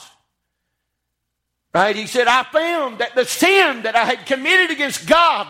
Right? 1.76 1.94
He 1.94 2.06
said, 2.06 2.26
I 2.26 2.42
found 2.44 3.00
that 3.00 3.14
the 3.14 3.26
sin 3.26 3.82
that 3.82 3.94
I 3.94 4.06
had 4.06 4.24
committed 4.24 4.70
against 4.70 5.06
God 5.06 5.46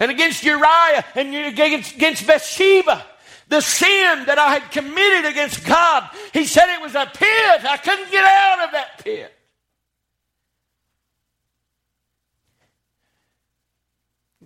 and 0.00 0.10
against 0.10 0.42
Uriah 0.42 1.04
and 1.14 1.34
against, 1.34 1.94
against 1.94 2.26
Bathsheba, 2.26 3.04
the 3.48 3.60
sin 3.60 4.24
that 4.24 4.38
I 4.38 4.54
had 4.54 4.70
committed 4.70 5.30
against 5.30 5.66
God, 5.66 6.08
he 6.32 6.46
said 6.46 6.74
it 6.74 6.80
was 6.80 6.94
a 6.94 7.04
pit. 7.12 7.62
I 7.62 7.76
couldn't 7.76 8.10
get 8.10 8.24
out 8.24 8.64
of 8.64 8.72
that 8.72 9.04
pit. 9.04 9.34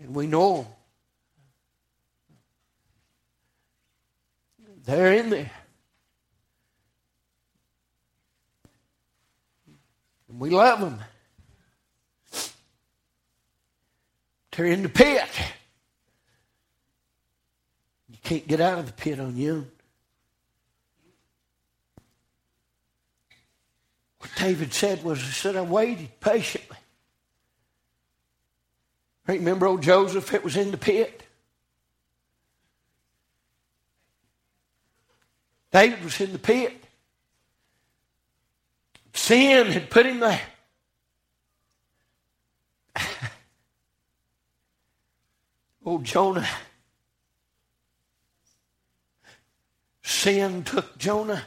And 0.03 0.13
we 0.17 0.27
know. 0.27 0.67
They're 4.85 5.13
in 5.13 5.31
there. 5.31 5.53
And 10.39 10.43
we 10.45 10.51
love 10.51 10.79
them. 10.81 11.01
They're 14.53 14.67
in 14.67 14.85
the 14.85 14.89
pit. 14.89 15.29
You 18.09 18.19
can't 18.23 18.47
get 18.47 18.61
out 18.61 18.79
of 18.79 18.87
the 18.87 18.93
pit 18.93 19.19
on 19.19 19.35
own. 19.51 19.69
What 24.21 24.31
David 24.39 24.73
said 24.73 25.03
was, 25.03 25.21
he 25.21 25.33
said, 25.33 25.57
I 25.57 25.63
waited 25.63 26.21
patiently. 26.21 26.77
Remember 29.27 29.67
old 29.67 29.83
Joseph 29.83 30.31
that 30.31 30.45
was 30.45 30.57
in 30.57 30.71
the 30.71 30.79
pit? 30.79 31.25
David 35.73 36.05
was 36.05 36.21
in 36.21 36.31
the 36.31 36.39
pit. 36.39 36.85
Sin 39.19 39.67
had 39.67 39.91
put 39.91 40.07
him 40.07 40.21
there. 40.21 40.41
oh, 45.85 45.99
Jonah. 45.99 46.49
Sin 50.03 50.63
took 50.63 50.97
Jonah 50.97 51.43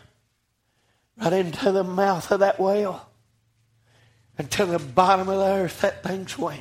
right 1.18 1.34
into 1.34 1.72
the 1.72 1.86
mouth 1.86 2.30
of 2.30 2.42
that 2.42 2.60
whale 2.60 3.10
and 4.38 4.52
to 4.52 4.66
the 4.66 4.78
bottom 4.78 5.30
of 5.30 5.38
the 5.38 5.46
earth 5.46 5.82
that 5.82 6.04
thing 6.04 6.28
swam. 6.28 6.60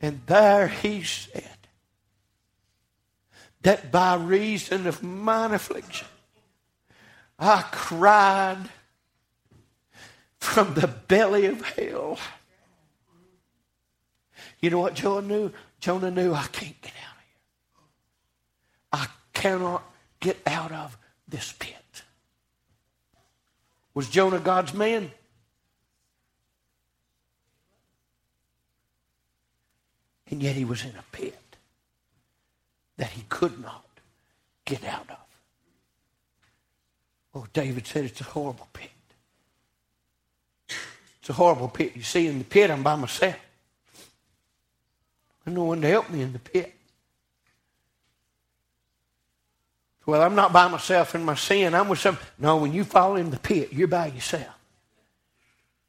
And 0.00 0.20
there 0.26 0.68
he 0.68 1.02
said 1.02 1.56
that 3.62 3.90
by 3.90 4.14
reason 4.14 4.86
of 4.86 5.02
mine 5.02 5.52
affliction 5.52 6.06
I 7.38 7.64
cried 7.72 8.68
from 10.44 10.74
the 10.74 10.86
belly 10.86 11.46
of 11.46 11.62
hell. 11.62 12.18
You 14.60 14.70
know 14.70 14.78
what 14.78 14.94
Jonah 14.94 15.26
knew? 15.26 15.52
Jonah 15.80 16.10
knew 16.10 16.32
I 16.32 16.46
can't 16.46 16.80
get 16.80 16.92
out 16.92 17.16
of 17.16 19.00
here. 19.00 19.06
I 19.06 19.06
cannot 19.32 19.82
get 20.20 20.38
out 20.46 20.70
of 20.70 20.96
this 21.26 21.52
pit. 21.58 21.74
Was 23.94 24.08
Jonah 24.08 24.38
God's 24.38 24.74
man? 24.74 25.10
And 30.30 30.42
yet 30.42 30.56
he 30.56 30.64
was 30.64 30.84
in 30.84 30.90
a 30.90 31.04
pit 31.10 31.38
that 32.96 33.10
he 33.10 33.24
could 33.28 33.60
not 33.60 33.84
get 34.64 34.84
out 34.84 35.10
of. 35.10 35.16
Oh, 37.34 37.46
David 37.52 37.86
said 37.86 38.04
it's 38.04 38.20
a 38.20 38.24
horrible 38.24 38.68
pit. 38.72 38.90
It's 41.24 41.30
a 41.30 41.32
horrible 41.32 41.68
pit. 41.68 41.92
You 41.94 42.02
see, 42.02 42.26
in 42.26 42.36
the 42.36 42.44
pit, 42.44 42.70
I'm 42.70 42.82
by 42.82 42.96
myself. 42.96 43.38
There's 45.42 45.56
no 45.56 45.64
one 45.64 45.80
to 45.80 45.88
help 45.88 46.10
me 46.10 46.20
in 46.20 46.34
the 46.34 46.38
pit. 46.38 46.74
Well, 50.04 50.20
I'm 50.20 50.34
not 50.34 50.52
by 50.52 50.68
myself 50.68 51.14
in 51.14 51.24
my 51.24 51.34
sin. 51.34 51.74
I'm 51.74 51.88
with 51.88 52.00
some. 52.00 52.18
No, 52.38 52.58
when 52.58 52.74
you 52.74 52.84
fall 52.84 53.16
in 53.16 53.30
the 53.30 53.38
pit, 53.38 53.72
you're 53.72 53.88
by 53.88 54.08
yourself. 54.08 54.54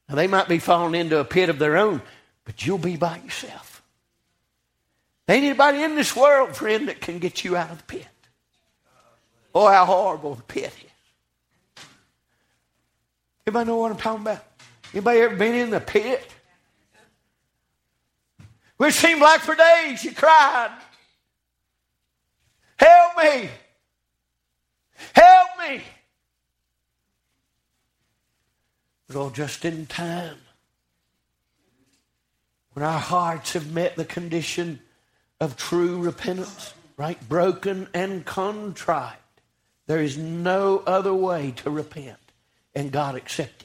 Now, 0.07 0.15
they 0.15 0.27
might 0.27 0.47
be 0.47 0.57
falling 0.57 0.95
into 0.95 1.19
a 1.19 1.25
pit 1.25 1.49
of 1.49 1.59
their 1.59 1.75
own, 1.75 2.01
but 2.45 2.65
you'll 2.65 2.77
be 2.77 2.95
by 2.95 3.17
yourself. 3.17 3.83
There 5.25 5.35
ain't 5.35 5.43
anybody 5.43 5.83
in 5.83 5.95
this 5.95 6.15
world, 6.15 6.55
friend, 6.55 6.87
that 6.87 7.01
can 7.01 7.19
get 7.19 7.43
you 7.43 7.57
out 7.57 7.71
of 7.71 7.79
the 7.79 7.83
pit. 7.83 8.07
Oh, 9.53 9.67
how 9.67 9.83
horrible 9.83 10.35
the 10.35 10.43
pit 10.43 10.73
is. 10.77 11.83
Anybody 13.45 13.67
know 13.67 13.75
what 13.75 13.91
I'm 13.91 13.97
talking 13.97 14.21
about? 14.21 14.45
Anybody 14.95 15.19
ever 15.19 15.36
been 15.36 15.55
in 15.55 15.71
the 15.71 15.81
pit? 15.81 16.25
It 18.79 18.93
seemed 18.93 19.19
like 19.19 19.41
for 19.41 19.53
days 19.53 20.05
you 20.05 20.13
cried. 20.13 20.71
Help 22.77 23.17
me. 23.21 23.49
Help 25.13 25.49
me. 25.60 25.81
But 29.08 29.17
all 29.17 29.31
just 29.31 29.65
in 29.65 29.86
time. 29.86 30.38
When 32.71 32.86
our 32.86 32.99
hearts 32.99 33.51
have 33.51 33.73
met 33.73 33.97
the 33.97 34.05
condition 34.05 34.79
of 35.41 35.58
true 35.58 36.01
repentance, 36.01 36.73
right? 36.95 37.17
Broken 37.27 37.89
and 37.93 38.23
contrite. 38.23 39.17
There 39.88 40.01
is 40.01 40.17
no 40.17 40.84
other 40.88 41.13
way 41.13 41.51
to 41.58 41.69
repent 41.69 42.17
and 42.73 42.93
God 42.93 43.15
accept 43.15 43.64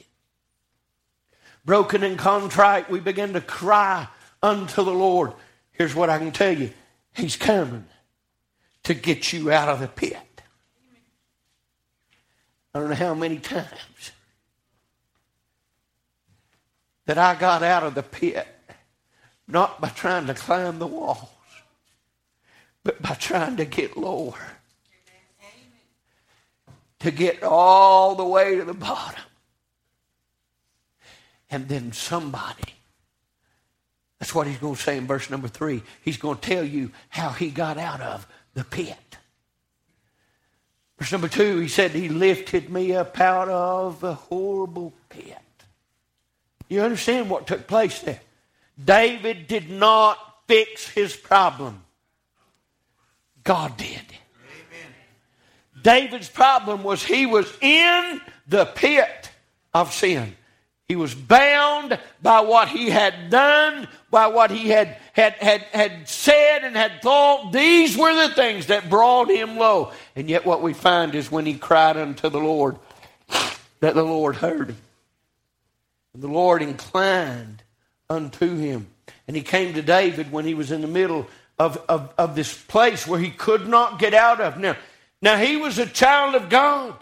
Broken 1.63 2.03
and 2.03 2.17
contrite, 2.17 2.89
we 2.89 2.99
begin 2.99 3.33
to 3.33 3.41
cry 3.41 4.07
unto 4.41 4.83
the 4.83 4.93
Lord. 4.93 5.33
Here's 5.71 5.93
what 5.93 6.09
I 6.09 6.17
can 6.17 6.31
tell 6.31 6.57
you 6.57 6.71
He's 7.13 7.35
coming 7.35 7.85
to 8.83 8.93
get 8.93 9.33
you 9.33 9.51
out 9.51 9.69
of 9.69 9.79
the 9.79 9.87
pit. 9.87 10.17
I 12.73 12.79
don't 12.79 12.89
know 12.89 12.95
how 12.95 13.13
many 13.13 13.37
times 13.37 14.11
that 17.05 17.17
I 17.17 17.35
got 17.35 17.63
out 17.63 17.83
of 17.83 17.95
the 17.95 18.03
pit, 18.03 18.47
not 19.47 19.81
by 19.81 19.89
trying 19.89 20.27
to 20.27 20.33
climb 20.33 20.79
the 20.79 20.87
walls, 20.87 21.27
but 22.83 23.01
by 23.01 23.15
trying 23.15 23.57
to 23.57 23.65
get 23.65 23.97
lower. 23.97 24.39
To 26.99 27.11
get 27.11 27.43
all 27.43 28.15
the 28.15 28.23
way 28.23 28.55
to 28.55 28.63
the 28.63 28.73
bottom. 28.73 29.23
And 31.51 31.67
then 31.67 31.91
somebody, 31.91 32.73
that's 34.17 34.33
what 34.33 34.47
he's 34.47 34.57
going 34.57 34.75
to 34.75 34.81
say 34.81 34.97
in 34.97 35.05
verse 35.05 35.29
number 35.29 35.49
three. 35.49 35.83
He's 36.01 36.17
going 36.17 36.37
to 36.37 36.41
tell 36.41 36.63
you 36.63 36.91
how 37.09 37.29
he 37.29 37.49
got 37.49 37.77
out 37.77 37.99
of 37.99 38.25
the 38.53 38.63
pit. 38.63 39.17
Verse 40.97 41.11
number 41.11 41.27
two, 41.27 41.59
he 41.59 41.67
said, 41.67 41.91
He 41.91 42.07
lifted 42.07 42.69
me 42.69 42.95
up 42.95 43.19
out 43.19 43.49
of 43.49 43.99
the 43.99 44.13
horrible 44.13 44.93
pit. 45.09 45.37
You 46.69 46.83
understand 46.83 47.29
what 47.29 47.47
took 47.47 47.67
place 47.67 47.99
there? 47.99 48.21
David 48.83 49.47
did 49.47 49.69
not 49.69 50.17
fix 50.47 50.87
his 50.87 51.15
problem, 51.15 51.83
God 53.43 53.75
did. 53.77 53.87
Amen. 53.89 54.93
David's 55.81 56.29
problem 56.29 56.83
was 56.83 57.03
he 57.03 57.25
was 57.25 57.51
in 57.61 58.21
the 58.47 58.65
pit 58.65 59.31
of 59.73 59.93
sin. 59.93 60.35
He 60.91 60.97
was 60.97 61.15
bound 61.15 61.97
by 62.21 62.41
what 62.41 62.67
he 62.67 62.89
had 62.89 63.29
done, 63.29 63.87
by 64.09 64.27
what 64.27 64.51
he 64.51 64.67
had, 64.67 64.97
had, 65.13 65.35
had, 65.35 65.61
had 65.71 66.09
said 66.09 66.65
and 66.65 66.75
had 66.75 67.01
thought. 67.01 67.53
These 67.53 67.97
were 67.97 68.13
the 68.13 68.33
things 68.35 68.65
that 68.65 68.89
brought 68.89 69.29
him 69.29 69.55
low. 69.55 69.93
And 70.17 70.29
yet, 70.29 70.45
what 70.45 70.61
we 70.61 70.73
find 70.73 71.15
is 71.15 71.31
when 71.31 71.45
he 71.45 71.53
cried 71.53 71.95
unto 71.95 72.27
the 72.27 72.41
Lord, 72.41 72.77
that 73.79 73.95
the 73.95 74.03
Lord 74.03 74.35
heard 74.35 74.71
him. 74.71 74.77
And 76.13 76.21
the 76.21 76.27
Lord 76.27 76.61
inclined 76.61 77.63
unto 78.09 78.57
him. 78.57 78.87
And 79.29 79.37
he 79.37 79.43
came 79.43 79.73
to 79.75 79.81
David 79.81 80.29
when 80.29 80.43
he 80.43 80.55
was 80.55 80.73
in 80.73 80.81
the 80.81 80.87
middle 80.89 81.25
of, 81.57 81.77
of, 81.87 82.13
of 82.17 82.35
this 82.35 82.53
place 82.63 83.07
where 83.07 83.21
he 83.21 83.31
could 83.31 83.65
not 83.65 83.97
get 83.97 84.13
out 84.13 84.41
of. 84.41 84.57
Now, 84.57 84.75
now, 85.21 85.37
he 85.37 85.55
was 85.55 85.79
a 85.79 85.85
child 85.85 86.35
of 86.35 86.49
God. 86.49 87.01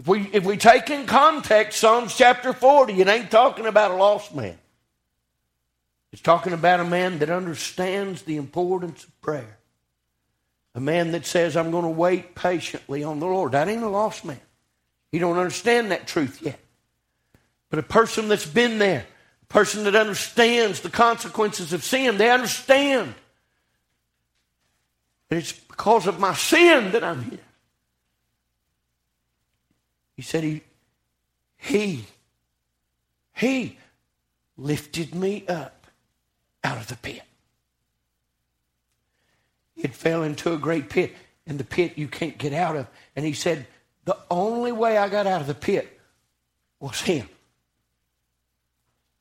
If 0.00 0.08
we, 0.08 0.30
if 0.32 0.46
we 0.46 0.56
take 0.56 0.88
in 0.88 1.04
context 1.04 1.78
Psalms 1.78 2.16
chapter 2.16 2.54
40, 2.54 3.02
it 3.02 3.06
ain't 3.06 3.30
talking 3.30 3.66
about 3.66 3.90
a 3.90 3.96
lost 3.96 4.34
man. 4.34 4.56
It's 6.10 6.22
talking 6.22 6.54
about 6.54 6.80
a 6.80 6.84
man 6.84 7.18
that 7.18 7.28
understands 7.28 8.22
the 8.22 8.38
importance 8.38 9.04
of 9.04 9.20
prayer. 9.20 9.58
A 10.74 10.80
man 10.80 11.12
that 11.12 11.26
says, 11.26 11.54
I'm 11.54 11.70
going 11.70 11.84
to 11.84 11.90
wait 11.90 12.34
patiently 12.34 13.04
on 13.04 13.20
the 13.20 13.26
Lord. 13.26 13.52
That 13.52 13.68
ain't 13.68 13.82
a 13.82 13.90
lost 13.90 14.24
man. 14.24 14.40
He 15.12 15.18
don't 15.18 15.36
understand 15.36 15.90
that 15.90 16.06
truth 16.06 16.40
yet. 16.40 16.58
But 17.68 17.78
a 17.78 17.82
person 17.82 18.28
that's 18.28 18.46
been 18.46 18.78
there, 18.78 19.04
a 19.42 19.46
person 19.52 19.84
that 19.84 19.94
understands 19.94 20.80
the 20.80 20.88
consequences 20.88 21.74
of 21.74 21.84
sin, 21.84 22.16
they 22.16 22.30
understand 22.30 23.14
that 25.28 25.36
it's 25.36 25.52
because 25.52 26.06
of 26.06 26.18
my 26.18 26.32
sin 26.32 26.92
that 26.92 27.04
I'm 27.04 27.22
here. 27.22 27.40
He 30.20 30.24
said, 30.24 30.44
He, 30.44 30.60
He, 31.56 32.04
He 33.34 33.78
lifted 34.58 35.14
me 35.14 35.46
up 35.48 35.86
out 36.62 36.76
of 36.76 36.88
the 36.88 36.96
pit. 36.96 37.22
It 39.78 39.94
fell 39.94 40.22
into 40.22 40.52
a 40.52 40.58
great 40.58 40.90
pit, 40.90 41.16
and 41.46 41.58
the 41.58 41.64
pit 41.64 41.96
you 41.96 42.06
can't 42.06 42.36
get 42.36 42.52
out 42.52 42.76
of. 42.76 42.86
And 43.16 43.24
he 43.24 43.32
said, 43.32 43.66
The 44.04 44.18
only 44.30 44.72
way 44.72 44.98
I 44.98 45.08
got 45.08 45.26
out 45.26 45.40
of 45.40 45.46
the 45.46 45.54
pit 45.54 45.98
was 46.80 47.00
Him. 47.00 47.26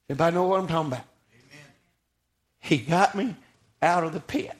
Anybody 0.10 0.36
know 0.36 0.44
what 0.44 0.60
I'm 0.60 0.68
talking 0.68 0.92
about? 0.92 1.06
Amen. 1.32 1.66
He 2.60 2.78
got 2.78 3.16
me 3.16 3.38
out 3.82 4.04
of 4.04 4.12
the 4.12 4.20
pit. 4.20 4.52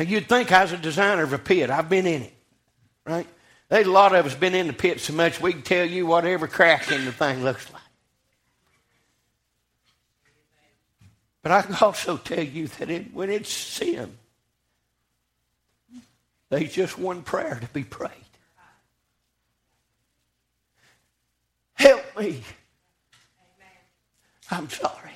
Now, 0.00 0.06
you'd 0.06 0.30
think 0.30 0.50
I 0.50 0.62
was 0.62 0.72
a 0.72 0.78
designer 0.78 1.24
of 1.24 1.34
a 1.34 1.38
pit. 1.38 1.68
I've 1.68 1.90
been 1.90 2.06
in 2.06 2.22
it, 2.22 2.32
right? 3.04 3.26
There's 3.68 3.86
a 3.86 3.90
lot 3.90 4.14
of 4.14 4.24
us 4.24 4.34
been 4.34 4.54
in 4.54 4.66
the 4.66 4.72
pit 4.72 4.98
so 4.98 5.12
much 5.12 5.42
we 5.42 5.52
can 5.52 5.60
tell 5.60 5.84
you 5.84 6.06
what 6.06 6.24
every 6.24 6.48
crack 6.48 6.90
in 6.90 7.04
the 7.04 7.12
thing 7.12 7.44
looks 7.44 7.70
like. 7.70 7.82
But 11.42 11.52
I 11.52 11.60
can 11.60 11.74
also 11.82 12.16
tell 12.16 12.42
you 12.42 12.68
that 12.68 12.88
it, 12.88 13.12
when 13.12 13.28
it's 13.28 13.52
sin, 13.52 14.16
there's 16.48 16.72
just 16.72 16.98
one 16.98 17.20
prayer 17.20 17.58
to 17.60 17.68
be 17.68 17.84
prayed. 17.84 18.10
Help 21.74 22.18
me. 22.18 22.42
I'm 24.50 24.70
sorry. 24.70 25.12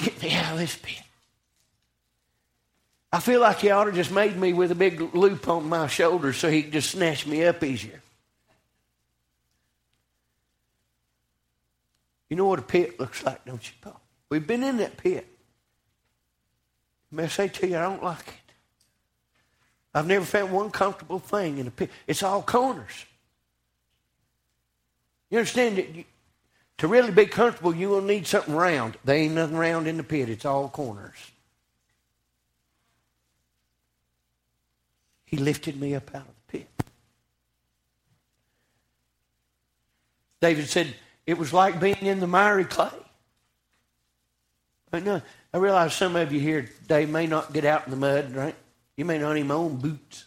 Get 0.00 0.22
me 0.22 0.34
out 0.34 0.52
of 0.52 0.58
this 0.58 0.76
pit. 0.76 1.00
I 3.12 3.20
feel 3.20 3.40
like 3.40 3.60
he 3.60 3.70
ought 3.70 3.84
to 3.84 3.92
just 3.92 4.10
made 4.10 4.36
me 4.36 4.52
with 4.52 4.70
a 4.70 4.74
big 4.74 5.14
loop 5.14 5.48
on 5.48 5.68
my 5.68 5.86
shoulder 5.86 6.32
so 6.32 6.50
he 6.50 6.62
could 6.62 6.72
just 6.72 6.90
snatch 6.90 7.26
me 7.26 7.44
up 7.44 7.64
easier. 7.64 8.02
You 12.28 12.36
know 12.36 12.44
what 12.44 12.58
a 12.58 12.62
pit 12.62 13.00
looks 13.00 13.24
like, 13.24 13.44
don't 13.46 13.66
you, 13.66 13.74
Paul? 13.80 14.00
We've 14.28 14.46
been 14.46 14.62
in 14.62 14.76
that 14.78 14.98
pit. 14.98 15.26
May 17.10 17.24
I 17.24 17.28
say 17.28 17.48
to 17.48 17.66
you, 17.66 17.78
I 17.78 17.82
don't 17.82 18.02
like 18.02 18.28
it. 18.28 18.52
I've 19.94 20.06
never 20.06 20.26
found 20.26 20.52
one 20.52 20.70
comfortable 20.70 21.18
thing 21.18 21.56
in 21.56 21.66
a 21.66 21.70
pit. 21.70 21.90
It's 22.06 22.22
all 22.22 22.42
corners. 22.42 23.06
You 25.30 25.38
understand 25.38 25.78
that 25.78 25.94
you, 25.94 26.04
to 26.78 26.88
really 26.88 27.10
be 27.10 27.24
comfortable, 27.24 27.74
you 27.74 27.88
will 27.88 28.02
need 28.02 28.26
something 28.26 28.54
round. 28.54 28.98
There 29.04 29.16
ain't 29.16 29.34
nothing 29.34 29.56
round 29.56 29.86
in 29.88 29.96
the 29.96 30.02
pit. 30.02 30.28
It's 30.28 30.44
all 30.44 30.68
corners. 30.68 31.16
He 35.28 35.36
lifted 35.36 35.78
me 35.78 35.94
up 35.94 36.14
out 36.14 36.22
of 36.22 36.28
the 36.28 36.58
pit. 36.58 36.68
David 40.40 40.68
said, 40.68 40.94
it 41.26 41.36
was 41.36 41.52
like 41.52 41.78
being 41.78 42.00
in 42.00 42.18
the 42.18 42.26
miry 42.26 42.64
clay. 42.64 42.88
I 44.90 45.00
know. 45.00 45.20
I 45.52 45.58
realize 45.58 45.94
some 45.94 46.16
of 46.16 46.32
you 46.32 46.40
here 46.40 46.62
today 46.62 47.04
may 47.04 47.26
not 47.26 47.52
get 47.52 47.66
out 47.66 47.84
in 47.84 47.90
the 47.90 47.96
mud, 47.98 48.34
right? 48.34 48.54
You 48.96 49.04
may 49.04 49.18
not 49.18 49.36
even 49.36 49.50
own 49.50 49.76
boots. 49.76 50.24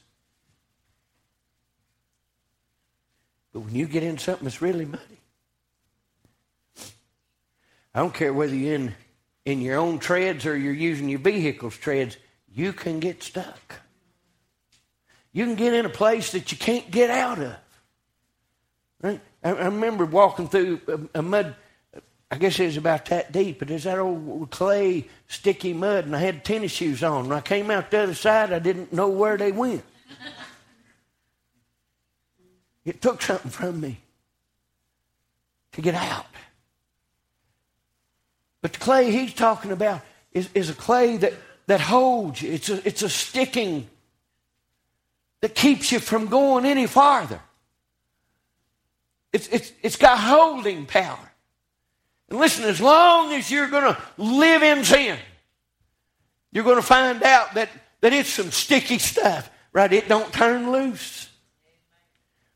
But 3.54 3.62
when 3.62 3.74
you 3.74 3.88
get 3.88 4.04
in 4.04 4.20
something 4.20 4.44
that's 4.44 4.62
really 4.62 4.86
muddy, 4.86 5.02
I 7.96 8.00
don't 8.00 8.14
care 8.14 8.34
whether 8.34 8.54
you're 8.54 8.76
in, 8.76 8.96
in 9.46 9.62
your 9.62 9.78
own 9.78 9.98
treads 9.98 10.46
or 10.46 10.56
you're 10.56 10.74
using 10.74 11.10
your 11.10 11.20
vehicle's 11.20 11.78
treads, 11.78 12.18
you 12.54 12.72
can 12.72 13.00
get 13.00 13.24
stuck. 13.24 13.82
You 15.34 15.46
can 15.46 15.56
get 15.56 15.74
in 15.74 15.86
a 15.86 15.90
place 15.90 16.32
that 16.34 16.52
you 16.52 16.58
can't 16.58 16.90
get 16.92 17.10
out 17.10 17.40
of. 17.40 17.56
Right? 19.02 19.22
I, 19.44 19.50
I 19.52 19.66
remember 19.66 20.06
walking 20.06 20.48
through 20.48 20.82
a, 20.88 21.20
a, 21.20 21.22
mud, 21.22 21.56
I 22.30 22.38
guess 22.38 22.60
it 22.60 22.66
was 22.66 22.78
about 22.78 23.06
that 23.08 23.32
deep, 23.32 23.60
but 23.60 23.68
there's 23.68 23.86
that 23.86 23.98
old 23.98 24.52
clay, 24.52 25.08
sticky 25.28 25.74
mud, 25.74 26.06
and 26.06 26.16
I 26.16 26.20
had 26.20 26.44
tennis 26.44 26.72
shoes 26.72 27.04
on. 27.04 27.30
When 27.30 27.38
I 27.38 27.42
came 27.42 27.72
out 27.72 27.92
the 27.92 28.04
other 28.04 28.14
side, 28.14 28.52
I 28.52 28.60
didn't 28.60 28.94
know 28.94 29.10
where 29.10 29.38
they 29.38 29.52
went. 29.52 29.84
it 32.86 33.02
took 33.02 33.22
something 33.22 33.52
from 33.52 33.80
me 33.80 34.00
to 35.72 35.82
get 35.82 35.96
out. 35.96 36.26
But 38.62 38.74
the 38.74 38.80
clay 38.80 39.12
he's 39.12 39.34
talking 39.34 39.72
about 39.72 40.02
is, 40.34 40.50
is 40.54 40.70
a 40.70 40.74
clay 40.74 41.18
that, 41.18 41.34
that 41.68 41.82
holds 41.82 42.42
you. 42.42 42.52
It's 42.52 42.70
a, 42.70 42.88
it's 42.88 43.02
a 43.02 43.10
sticking 43.10 43.90
that 45.42 45.56
keeps 45.56 45.92
you 45.92 46.00
from 46.00 46.28
going 46.28 46.66
any 46.66 46.88
farther. 46.88 47.42
It's, 49.34 49.48
it's, 49.48 49.72
it's 49.82 49.96
got 49.96 50.18
holding 50.18 50.86
power. 50.86 51.32
And 52.30 52.40
listen, 52.40 52.64
as 52.66 52.80
long 52.80 53.34
as 53.34 53.52
you're 53.52 53.68
going 53.68 53.94
to 53.94 54.02
live 54.18 54.64
in 54.64 54.84
sin, 54.84 55.18
you're 56.52 56.64
going 56.64 56.78
to 56.78 56.82
find 56.82 57.24
out 57.24 57.54
that, 57.56 57.70
that 58.02 58.14
it's 58.14 58.30
some 58.30 58.52
sticky 58.52 59.00
stuff, 59.00 59.50
right? 59.74 59.92
It 59.92 60.08
don't 60.08 60.32
turn 60.32 60.72
loose. 60.72 61.30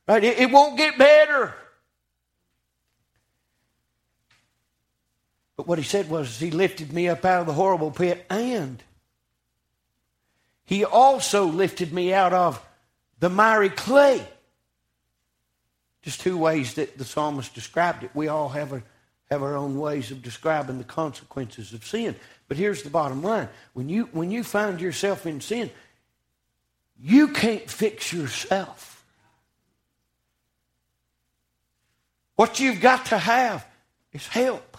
Right? 0.07 0.23
It, 0.23 0.39
it 0.39 0.51
won't 0.51 0.77
get 0.77 0.97
better. 0.97 1.53
But 5.57 5.67
what 5.67 5.77
he 5.77 5.83
said 5.83 6.09
was, 6.09 6.39
He 6.39 6.51
lifted 6.51 6.91
me 6.91 7.07
up 7.07 7.23
out 7.23 7.41
of 7.41 7.47
the 7.47 7.53
horrible 7.53 7.91
pit, 7.91 8.25
and 8.29 8.83
He 10.65 10.83
also 10.83 11.45
lifted 11.45 11.93
me 11.93 12.13
out 12.13 12.33
of 12.33 12.64
the 13.25 13.29
miry 13.29 13.69
clay. 13.69 14.23
Just 16.03 16.21
two 16.21 16.37
ways 16.37 16.75
that 16.75 16.99
the 16.99 17.03
psalmist 17.03 17.55
described 17.55 18.03
it. 18.03 18.11
We 18.13 18.27
all 18.27 18.49
have, 18.49 18.71
a, 18.71 18.83
have 19.31 19.41
our 19.41 19.55
own 19.55 19.79
ways 19.79 20.11
of 20.11 20.21
describing 20.21 20.77
the 20.77 20.83
consequences 20.83 21.73
of 21.73 21.83
sin. 21.83 22.15
But 22.47 22.57
here's 22.57 22.83
the 22.83 22.91
bottom 22.91 23.23
line 23.23 23.49
when 23.73 23.89
you, 23.89 24.09
when 24.11 24.29
you 24.29 24.43
find 24.43 24.79
yourself 24.79 25.25
in 25.25 25.41
sin, 25.41 25.71
you 27.01 27.29
can't 27.29 27.67
fix 27.67 28.13
yourself. 28.13 29.03
What 32.35 32.59
you've 32.59 32.79
got 32.79 33.07
to 33.07 33.17
have 33.17 33.65
is 34.11 34.27
help. 34.27 34.77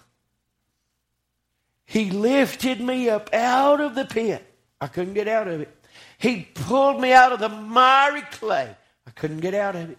He 1.84 2.12
lifted 2.12 2.80
me 2.80 3.08
up 3.08 3.34
out 3.34 3.80
of 3.80 3.96
the 3.96 4.04
pit. 4.04 4.46
I 4.80 4.86
couldn't 4.86 5.14
get 5.14 5.26
out 5.26 5.48
of 5.48 5.62
it. 5.62 5.75
He 6.18 6.48
pulled 6.54 7.00
me 7.00 7.12
out 7.12 7.32
of 7.32 7.40
the 7.40 7.48
miry 7.48 8.22
clay. 8.22 8.74
I 9.06 9.10
couldn't 9.10 9.40
get 9.40 9.54
out 9.54 9.76
of 9.76 9.90
it. 9.90 9.98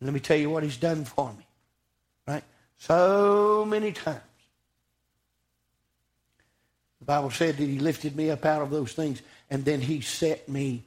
And 0.00 0.06
let 0.06 0.12
me 0.12 0.20
tell 0.20 0.36
you 0.36 0.50
what 0.50 0.62
he's 0.62 0.76
done 0.76 1.04
for 1.04 1.32
me. 1.32 1.46
Right? 2.26 2.44
So 2.78 3.64
many 3.66 3.92
times. 3.92 4.20
The 6.98 7.04
Bible 7.04 7.30
said 7.30 7.56
that 7.56 7.64
he 7.64 7.78
lifted 7.78 8.16
me 8.16 8.30
up 8.30 8.44
out 8.44 8.62
of 8.62 8.70
those 8.70 8.92
things 8.92 9.22
and 9.48 9.64
then 9.64 9.80
he 9.80 10.00
set 10.00 10.48
me 10.48 10.82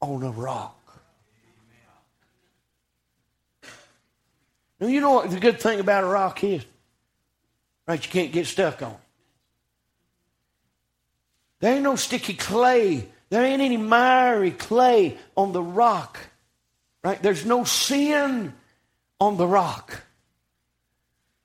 on 0.00 0.22
a 0.22 0.30
rock. 0.30 0.76
Now, 4.78 4.86
you 4.86 5.00
know 5.00 5.12
what 5.12 5.30
the 5.30 5.38
good 5.38 5.60
thing 5.60 5.78
about 5.78 6.04
a 6.04 6.06
rock 6.06 6.42
is? 6.42 6.64
Right? 7.86 8.02
You 8.02 8.10
can't 8.10 8.32
get 8.32 8.46
stuck 8.46 8.80
on. 8.80 8.96
There 11.60 11.74
ain't 11.74 11.84
no 11.84 11.96
sticky 11.96 12.34
clay. 12.34 13.08
There 13.28 13.44
ain't 13.44 13.62
any 13.62 13.76
miry 13.76 14.50
clay 14.50 15.16
on 15.36 15.52
the 15.52 15.62
rock. 15.62 16.18
Right? 17.04 17.22
There's 17.22 17.46
no 17.46 17.64
sin 17.64 18.52
on 19.20 19.36
the 19.36 19.46
rock. 19.46 20.02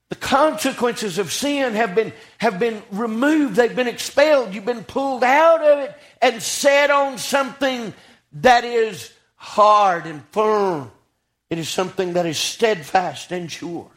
The 0.08 0.16
consequences 0.16 1.18
of 1.18 1.32
sin 1.32 1.74
have 1.74 1.94
been, 1.94 2.12
have 2.38 2.58
been 2.58 2.82
removed. 2.92 3.56
They've 3.56 3.74
been 3.74 3.88
expelled. 3.88 4.54
You've 4.54 4.64
been 4.64 4.84
pulled 4.84 5.24
out 5.24 5.62
of 5.62 5.78
it 5.80 5.94
and 6.22 6.42
set 6.42 6.90
on 6.90 7.18
something 7.18 7.92
that 8.34 8.64
is 8.64 9.12
hard 9.34 10.06
and 10.06 10.22
firm. 10.30 10.90
It 11.50 11.58
is 11.58 11.68
something 11.68 12.14
that 12.14 12.26
is 12.26 12.38
steadfast 12.38 13.32
and 13.32 13.50
sure. 13.50 13.90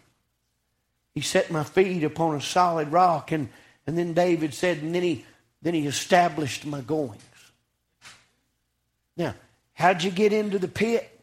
He 1.13 1.21
set 1.21 1.51
my 1.51 1.63
feet 1.63 2.03
upon 2.03 2.35
a 2.35 2.41
solid 2.41 2.91
rock. 2.91 3.31
And, 3.31 3.49
and 3.85 3.97
then 3.97 4.13
David 4.13 4.53
said, 4.53 4.77
and 4.77 4.93
then 4.93 5.03
he, 5.03 5.25
then 5.61 5.73
he 5.73 5.87
established 5.87 6.65
my 6.65 6.81
goings. 6.81 7.21
Now, 9.17 9.35
how'd 9.73 10.03
you 10.03 10.11
get 10.11 10.31
into 10.31 10.59
the 10.59 10.67
pit? 10.67 11.19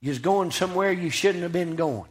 You 0.00 0.10
was 0.10 0.18
going 0.18 0.50
somewhere 0.50 0.92
you 0.92 1.10
shouldn't 1.10 1.42
have 1.42 1.52
been 1.52 1.76
going. 1.76 2.10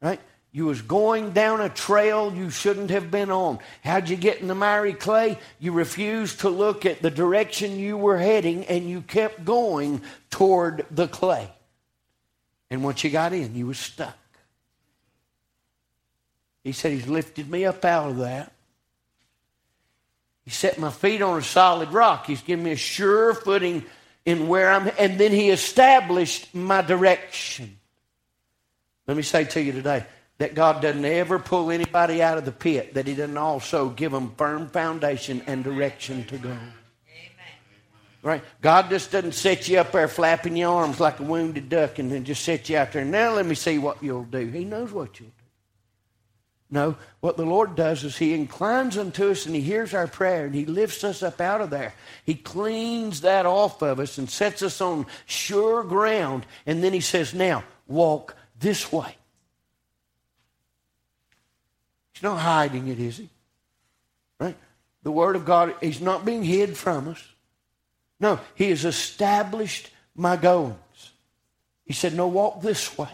Right? 0.00 0.20
You 0.54 0.66
was 0.66 0.82
going 0.82 1.32
down 1.32 1.62
a 1.62 1.70
trail 1.70 2.34
you 2.34 2.50
shouldn't 2.50 2.90
have 2.90 3.10
been 3.10 3.30
on. 3.30 3.58
How'd 3.82 4.10
you 4.10 4.16
get 4.16 4.40
in 4.40 4.48
the 4.48 4.54
miry 4.54 4.92
clay? 4.92 5.38
You 5.58 5.72
refused 5.72 6.40
to 6.40 6.50
look 6.50 6.84
at 6.84 7.00
the 7.00 7.10
direction 7.10 7.78
you 7.78 7.96
were 7.96 8.18
heading 8.18 8.64
and 8.66 8.88
you 8.88 9.00
kept 9.00 9.46
going 9.46 10.02
toward 10.28 10.84
the 10.90 11.08
clay. 11.08 11.50
And 12.70 12.84
once 12.84 13.02
you 13.02 13.10
got 13.10 13.32
in, 13.32 13.54
you 13.54 13.66
was 13.66 13.78
stuck. 13.78 14.16
He 16.64 16.72
said 16.72 16.92
he's 16.92 17.08
lifted 17.08 17.50
me 17.50 17.64
up 17.64 17.84
out 17.84 18.10
of 18.10 18.18
that. 18.18 18.52
He 20.44 20.50
set 20.50 20.78
my 20.78 20.90
feet 20.90 21.22
on 21.22 21.38
a 21.38 21.42
solid 21.42 21.92
rock. 21.92 22.26
He's 22.26 22.42
given 22.42 22.64
me 22.64 22.72
a 22.72 22.76
sure 22.76 23.34
footing 23.34 23.84
in 24.24 24.48
where 24.48 24.70
I'm, 24.70 24.90
and 24.98 25.18
then 25.18 25.32
he 25.32 25.50
established 25.50 26.54
my 26.54 26.82
direction. 26.82 27.78
Let 29.06 29.16
me 29.16 29.22
say 29.22 29.44
to 29.44 29.60
you 29.62 29.72
today 29.72 30.04
that 30.38 30.54
God 30.54 30.80
doesn't 30.82 31.04
ever 31.04 31.38
pull 31.38 31.70
anybody 31.70 32.22
out 32.22 32.38
of 32.38 32.44
the 32.44 32.52
pit, 32.52 32.94
that 32.94 33.06
he 33.06 33.14
doesn't 33.14 33.36
also 33.36 33.88
give 33.88 34.12
them 34.12 34.34
firm 34.36 34.68
foundation 34.68 35.42
and 35.46 35.62
direction 35.64 36.24
to 36.24 36.38
go. 36.38 36.50
Amen. 36.50 36.62
Right? 38.22 38.44
God 38.60 38.88
just 38.90 39.10
doesn't 39.10 39.34
set 39.34 39.68
you 39.68 39.78
up 39.78 39.92
there 39.92 40.08
flapping 40.08 40.56
your 40.56 40.72
arms 40.72 41.00
like 41.00 41.20
a 41.20 41.24
wounded 41.24 41.68
duck 41.68 41.98
and 41.98 42.10
then 42.10 42.24
just 42.24 42.44
set 42.44 42.68
you 42.68 42.76
out 42.76 42.92
there. 42.92 43.04
Now 43.04 43.34
let 43.34 43.46
me 43.46 43.54
see 43.54 43.78
what 43.78 44.02
you'll 44.02 44.24
do. 44.24 44.46
He 44.46 44.64
knows 44.64 44.92
what 44.92 45.18
you'll 45.18 45.28
do. 45.28 45.41
No, 46.72 46.96
what 47.20 47.36
the 47.36 47.44
Lord 47.44 47.76
does 47.76 48.02
is 48.02 48.16
He 48.16 48.32
inclines 48.32 48.96
unto 48.96 49.30
us 49.30 49.44
and 49.44 49.54
He 49.54 49.60
hears 49.60 49.92
our 49.92 50.06
prayer 50.06 50.46
and 50.46 50.54
He 50.54 50.64
lifts 50.64 51.04
us 51.04 51.22
up 51.22 51.38
out 51.38 51.60
of 51.60 51.68
there. 51.68 51.92
He 52.24 52.34
cleans 52.34 53.20
that 53.20 53.44
off 53.44 53.82
of 53.82 54.00
us 54.00 54.16
and 54.16 54.28
sets 54.28 54.62
us 54.62 54.80
on 54.80 55.04
sure 55.26 55.84
ground. 55.84 56.46
And 56.64 56.82
then 56.82 56.94
He 56.94 57.02
says, 57.02 57.34
Now, 57.34 57.62
walk 57.86 58.34
this 58.58 58.90
way. 58.90 59.14
He's 62.14 62.22
not 62.22 62.38
hiding 62.38 62.88
it, 62.88 62.98
is 62.98 63.18
He? 63.18 63.28
Right? 64.40 64.56
The 65.02 65.12
Word 65.12 65.36
of 65.36 65.44
God, 65.44 65.74
He's 65.82 66.00
not 66.00 66.24
being 66.24 66.42
hid 66.42 66.74
from 66.74 67.08
us. 67.08 67.22
No, 68.18 68.40
He 68.54 68.70
has 68.70 68.86
established 68.86 69.90
my 70.16 70.38
goings. 70.38 70.78
He 71.84 71.92
said, 71.92 72.14
No, 72.14 72.28
walk 72.28 72.62
this 72.62 72.96
way. 72.96 73.10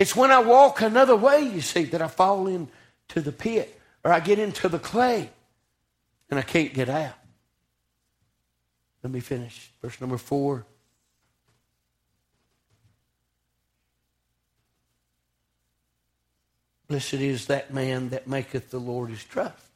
It's 0.00 0.16
when 0.16 0.30
I 0.30 0.38
walk 0.38 0.80
another 0.80 1.14
way, 1.14 1.42
you 1.42 1.60
see, 1.60 1.84
that 1.84 2.00
I 2.00 2.08
fall 2.08 2.46
into 2.46 3.20
the 3.20 3.32
pit 3.32 3.78
or 4.02 4.10
I 4.10 4.20
get 4.20 4.38
into 4.38 4.66
the 4.66 4.78
clay 4.78 5.28
and 6.30 6.38
I 6.38 6.42
can't 6.42 6.72
get 6.72 6.88
out. 6.88 7.12
Let 9.02 9.12
me 9.12 9.20
finish. 9.20 9.70
Verse 9.82 10.00
number 10.00 10.16
four. 10.16 10.64
Blessed 16.88 17.14
is 17.14 17.46
that 17.46 17.74
man 17.74 18.08
that 18.08 18.26
maketh 18.26 18.70
the 18.70 18.78
Lord 18.78 19.10
his 19.10 19.22
trust. 19.22 19.66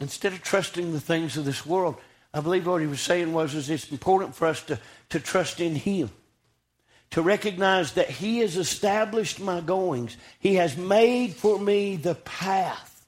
Instead 0.00 0.32
of 0.32 0.42
trusting 0.42 0.94
the 0.94 1.00
things 1.00 1.36
of 1.36 1.44
this 1.44 1.66
world, 1.66 1.96
I 2.32 2.40
believe 2.40 2.66
what 2.66 2.80
he 2.80 2.86
was 2.86 3.02
saying 3.02 3.34
was 3.34 3.54
is 3.54 3.68
it's 3.68 3.92
important 3.92 4.34
for 4.34 4.46
us 4.46 4.62
to, 4.64 4.80
to 5.10 5.20
trust 5.20 5.60
in 5.60 5.74
him 5.74 6.08
to 7.10 7.22
recognize 7.22 7.92
that 7.92 8.10
He 8.10 8.38
has 8.38 8.56
established 8.56 9.40
my 9.40 9.60
goings. 9.60 10.16
He 10.38 10.56
has 10.56 10.76
made 10.76 11.34
for 11.34 11.58
me 11.58 11.96
the 11.96 12.14
path. 12.14 13.06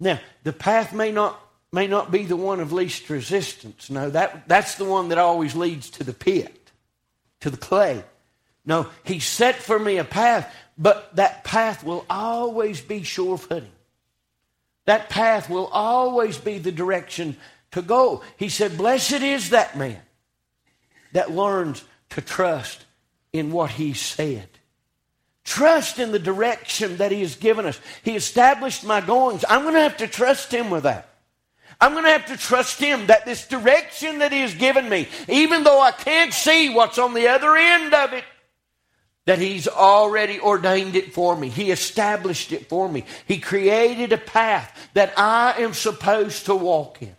Now, 0.00 0.20
the 0.42 0.52
path 0.52 0.92
may 0.92 1.12
not, 1.12 1.40
may 1.72 1.86
not 1.86 2.10
be 2.10 2.24
the 2.24 2.36
one 2.36 2.60
of 2.60 2.72
least 2.72 3.08
resistance. 3.08 3.90
No, 3.90 4.10
that, 4.10 4.48
that's 4.48 4.74
the 4.74 4.84
one 4.84 5.10
that 5.10 5.18
always 5.18 5.54
leads 5.54 5.90
to 5.90 6.04
the 6.04 6.12
pit, 6.12 6.72
to 7.40 7.50
the 7.50 7.56
clay. 7.56 8.02
No, 8.64 8.88
He 9.04 9.20
set 9.20 9.56
for 9.56 9.78
me 9.78 9.98
a 9.98 10.04
path, 10.04 10.52
but 10.76 11.14
that 11.16 11.44
path 11.44 11.84
will 11.84 12.04
always 12.10 12.80
be 12.80 13.02
sure 13.02 13.38
footing. 13.38 13.70
That 14.86 15.08
path 15.08 15.48
will 15.48 15.66
always 15.66 16.38
be 16.38 16.58
the 16.58 16.72
direction 16.72 17.36
to 17.70 17.82
go. 17.82 18.22
He 18.36 18.48
said, 18.48 18.76
Blessed 18.76 19.22
is 19.22 19.50
that 19.50 19.78
man 19.78 20.00
that 21.12 21.30
learns 21.30 21.84
to 22.10 22.20
trust 22.20 22.84
in 23.32 23.52
what 23.52 23.70
He 23.70 23.94
said. 23.94 24.48
Trust 25.44 25.98
in 25.98 26.12
the 26.12 26.18
direction 26.18 26.98
that 26.98 27.12
He 27.12 27.20
has 27.20 27.34
given 27.36 27.66
us. 27.66 27.80
He 28.02 28.14
established 28.14 28.84
my 28.84 29.00
goings. 29.00 29.44
I'm 29.48 29.62
going 29.62 29.74
to 29.74 29.80
have 29.80 29.96
to 29.98 30.06
trust 30.06 30.52
Him 30.52 30.70
with 30.70 30.84
that. 30.84 31.08
I'm 31.80 31.92
going 31.92 32.04
to 32.04 32.10
have 32.10 32.26
to 32.26 32.36
trust 32.36 32.78
Him 32.78 33.06
that 33.06 33.24
this 33.24 33.48
direction 33.48 34.18
that 34.18 34.32
He 34.32 34.40
has 34.40 34.54
given 34.54 34.88
me, 34.88 35.08
even 35.28 35.64
though 35.64 35.80
I 35.80 35.90
can't 35.90 36.32
see 36.32 36.72
what's 36.72 36.98
on 36.98 37.14
the 37.14 37.28
other 37.28 37.56
end 37.56 37.92
of 37.92 38.12
it, 38.12 38.24
that 39.24 39.38
He's 39.38 39.66
already 39.66 40.38
ordained 40.38 40.94
it 40.94 41.12
for 41.12 41.36
me. 41.36 41.48
He 41.48 41.70
established 41.70 42.52
it 42.52 42.68
for 42.68 42.88
me. 42.88 43.04
He 43.26 43.38
created 43.38 44.12
a 44.12 44.18
path 44.18 44.90
that 44.94 45.12
I 45.16 45.54
am 45.58 45.74
supposed 45.74 46.46
to 46.46 46.54
walk 46.54 47.02
in. 47.02 47.16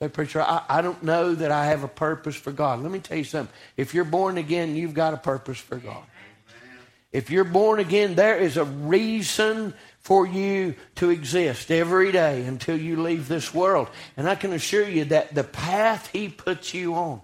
Say, 0.00 0.08
preacher, 0.08 0.40
I, 0.40 0.62
I 0.68 0.80
don't 0.80 1.02
know 1.02 1.34
that 1.34 1.50
I 1.50 1.66
have 1.66 1.84
a 1.84 1.88
purpose 1.88 2.34
for 2.34 2.52
God. 2.52 2.80
Let 2.80 2.90
me 2.90 3.00
tell 3.00 3.18
you 3.18 3.24
something. 3.24 3.54
If 3.76 3.92
you're 3.92 4.04
born 4.04 4.38
again, 4.38 4.74
you've 4.74 4.94
got 4.94 5.12
a 5.12 5.18
purpose 5.18 5.58
for 5.58 5.76
God. 5.76 6.02
If 7.12 7.30
you're 7.30 7.44
born 7.44 7.80
again, 7.80 8.14
there 8.14 8.38
is 8.38 8.56
a 8.56 8.64
reason 8.64 9.74
for 9.98 10.26
you 10.26 10.74
to 10.94 11.10
exist 11.10 11.70
every 11.70 12.12
day 12.12 12.46
until 12.46 12.78
you 12.78 13.02
leave 13.02 13.28
this 13.28 13.52
world. 13.52 13.88
And 14.16 14.28
I 14.28 14.36
can 14.36 14.52
assure 14.52 14.88
you 14.88 15.04
that 15.06 15.34
the 15.34 15.44
path 15.44 16.08
He 16.12 16.28
puts 16.28 16.72
you 16.72 16.94
on, 16.94 17.20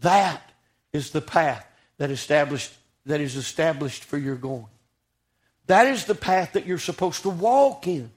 that 0.00 0.42
is 0.92 1.10
the 1.10 1.20
path 1.20 1.66
that 1.98 2.10
established 2.10 2.72
that 3.06 3.20
is 3.20 3.34
established 3.34 4.04
for 4.04 4.18
your 4.18 4.36
going. 4.36 4.66
That 5.66 5.86
is 5.86 6.04
the 6.04 6.14
path 6.14 6.52
that 6.52 6.66
you're 6.66 6.78
supposed 6.78 7.22
to 7.22 7.30
walk 7.30 7.88
in. 7.88 8.10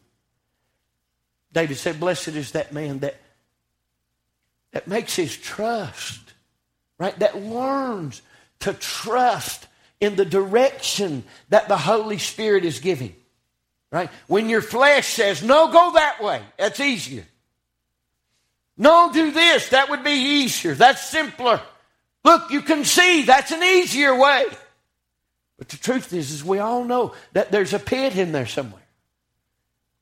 David 1.52 1.78
said, 1.78 2.00
Blessed 2.00 2.30
is 2.30 2.52
that 2.52 2.74
man 2.74 3.00
that 3.00 3.16
that 4.74 4.88
makes 4.88 5.16
his 5.16 5.38
trust, 5.38 6.20
right? 7.00 7.18
That 7.20 7.42
learns 7.42 8.22
to 8.60 8.74
trust 8.74 9.68
in 10.02 10.16
the 10.16 10.26
direction 10.26 11.24
that 11.50 11.70
the 11.70 11.78
Holy 11.78 12.18
Spirit 12.18 12.66
is 12.66 12.80
giving, 12.80 13.16
right? 13.92 14.10
When 14.28 14.50
your 14.50 14.62
flesh 14.62 15.08
says, 15.08 15.42
no, 15.42 15.72
go 15.72 15.94
that 15.94 16.22
way, 16.22 16.42
that's 16.58 16.80
easier. 16.80 17.26
No, 18.78 19.12
do 19.14 19.32
this, 19.32 19.70
that 19.70 19.90
would 19.90 20.04
be 20.04 20.12
easier, 20.12 20.74
that's 20.74 21.08
simpler. 21.08 21.62
Look, 22.26 22.52
you 22.52 22.62
can 22.62 22.84
see 22.84 23.24
that's 23.24 23.52
an 23.52 23.64
easier 23.64 24.18
way. 24.18 24.46
But 25.58 25.70
the 25.70 25.78
truth 25.78 26.12
is, 26.14 26.32
is 26.32 26.44
we 26.44 26.60
all 26.60 26.84
know 26.84 27.14
that 27.34 27.52
there's 27.52 27.74
a 27.74 27.80
pit 27.80 28.18
in 28.18 28.32
there 28.32 28.48
somewhere. 28.48 28.83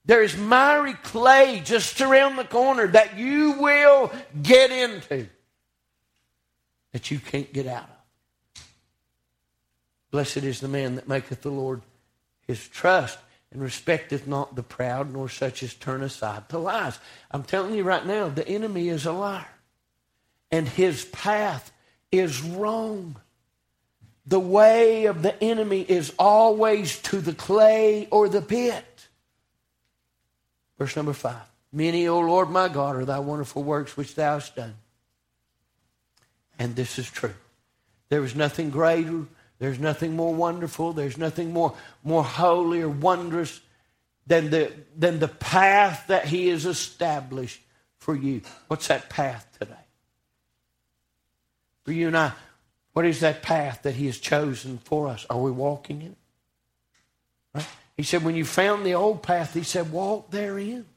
There's 0.06 0.36
miry 0.36 0.94
clay 0.94 1.62
just 1.64 2.02
around 2.02 2.36
the 2.36 2.44
corner 2.44 2.88
that 2.88 3.18
you 3.18 3.54
will 3.54 4.12
get 4.42 4.72
into 4.72 5.28
that 6.92 7.12
you 7.12 7.20
can't 7.20 7.52
get 7.54 7.68
out 7.68 7.84
of. 7.84 8.64
Blessed 10.12 10.38
is 10.38 10.60
the 10.60 10.68
man 10.68 10.96
that 10.96 11.08
maketh 11.08 11.42
the 11.42 11.52
Lord 11.52 11.82
his 12.48 12.68
trust 12.68 13.18
and 13.52 13.62
respecteth 13.62 14.28
not 14.28 14.56
the 14.56 14.64
proud, 14.64 15.12
nor 15.14 15.30
such 15.30 15.64
as 15.64 15.74
turn 15.74 16.04
aside 16.04 16.50
to 16.50 16.58
lies. 16.58 17.00
I'm 17.32 17.44
telling 17.44 17.76
you 17.76 17.84
right 17.84 18.06
now, 18.06 18.30
the 18.30 18.48
enemy 18.48 18.90
is 18.90 19.06
a 19.06 19.12
liar. 19.12 19.46
And 20.52 20.68
his 20.68 21.06
path 21.06 21.72
is 22.12 22.42
wrong. 22.42 23.16
The 24.26 24.40
way 24.40 25.06
of 25.06 25.22
the 25.22 25.42
enemy 25.42 25.82
is 25.82 26.14
always 26.20 27.00
to 27.04 27.22
the 27.22 27.34
clay 27.34 28.08
or 28.12 28.30
the 28.30 28.42
pit. 28.42 28.86
Verse 30.82 30.96
number 30.96 31.14
five. 31.14 31.44
Many, 31.72 32.08
O 32.08 32.20
Lord 32.22 32.50
my 32.50 32.68
God, 32.68 32.96
are 32.96 33.06
thy 33.06 33.20
wonderful 33.20 33.62
works 33.62 33.96
which 33.96 34.16
thou 34.16 34.40
hast 34.40 34.56
done. 34.56 34.74
And 36.58 36.76
this 36.76 36.98
is 36.98 37.08
true. 37.08 37.36
There 38.10 38.24
is 38.24 38.36
nothing 38.36 38.72
greater, 38.72 39.28
there's 39.60 39.78
nothing 39.78 40.16
more 40.16 40.34
wonderful, 40.34 40.92
there's 40.94 41.20
nothing 41.20 41.54
more, 41.54 41.76
more 42.04 42.24
holy 42.24 42.82
or 42.82 42.90
wondrous 42.90 43.62
than 44.26 44.50
the, 44.50 44.72
than 44.98 45.20
the 45.20 45.28
path 45.28 46.06
that 46.08 46.26
he 46.26 46.48
has 46.48 46.66
established 46.66 47.62
for 48.00 48.16
you. 48.16 48.42
What's 48.68 48.88
that 48.88 49.08
path 49.08 49.48
today? 49.60 49.86
For 51.84 51.92
you 51.92 52.08
and 52.08 52.18
I, 52.18 52.32
what 52.94 53.06
is 53.06 53.20
that 53.20 53.44
path 53.44 53.84
that 53.84 53.94
he 53.94 54.08
has 54.08 54.18
chosen 54.18 54.80
for 54.80 55.10
us? 55.10 55.28
Are 55.30 55.38
we 55.38 55.52
walking 55.52 56.02
in 56.02 56.08
it? 56.08 56.18
Right? 57.54 57.68
He 58.02 58.06
said, 58.06 58.24
when 58.24 58.36
you 58.36 58.46
found 58.46 58.84
the 58.84 58.96
old 58.96 59.22
path, 59.22 59.54
he 59.54 59.62
said, 59.62 59.92
walk 59.92 60.32
therein. 60.32 60.88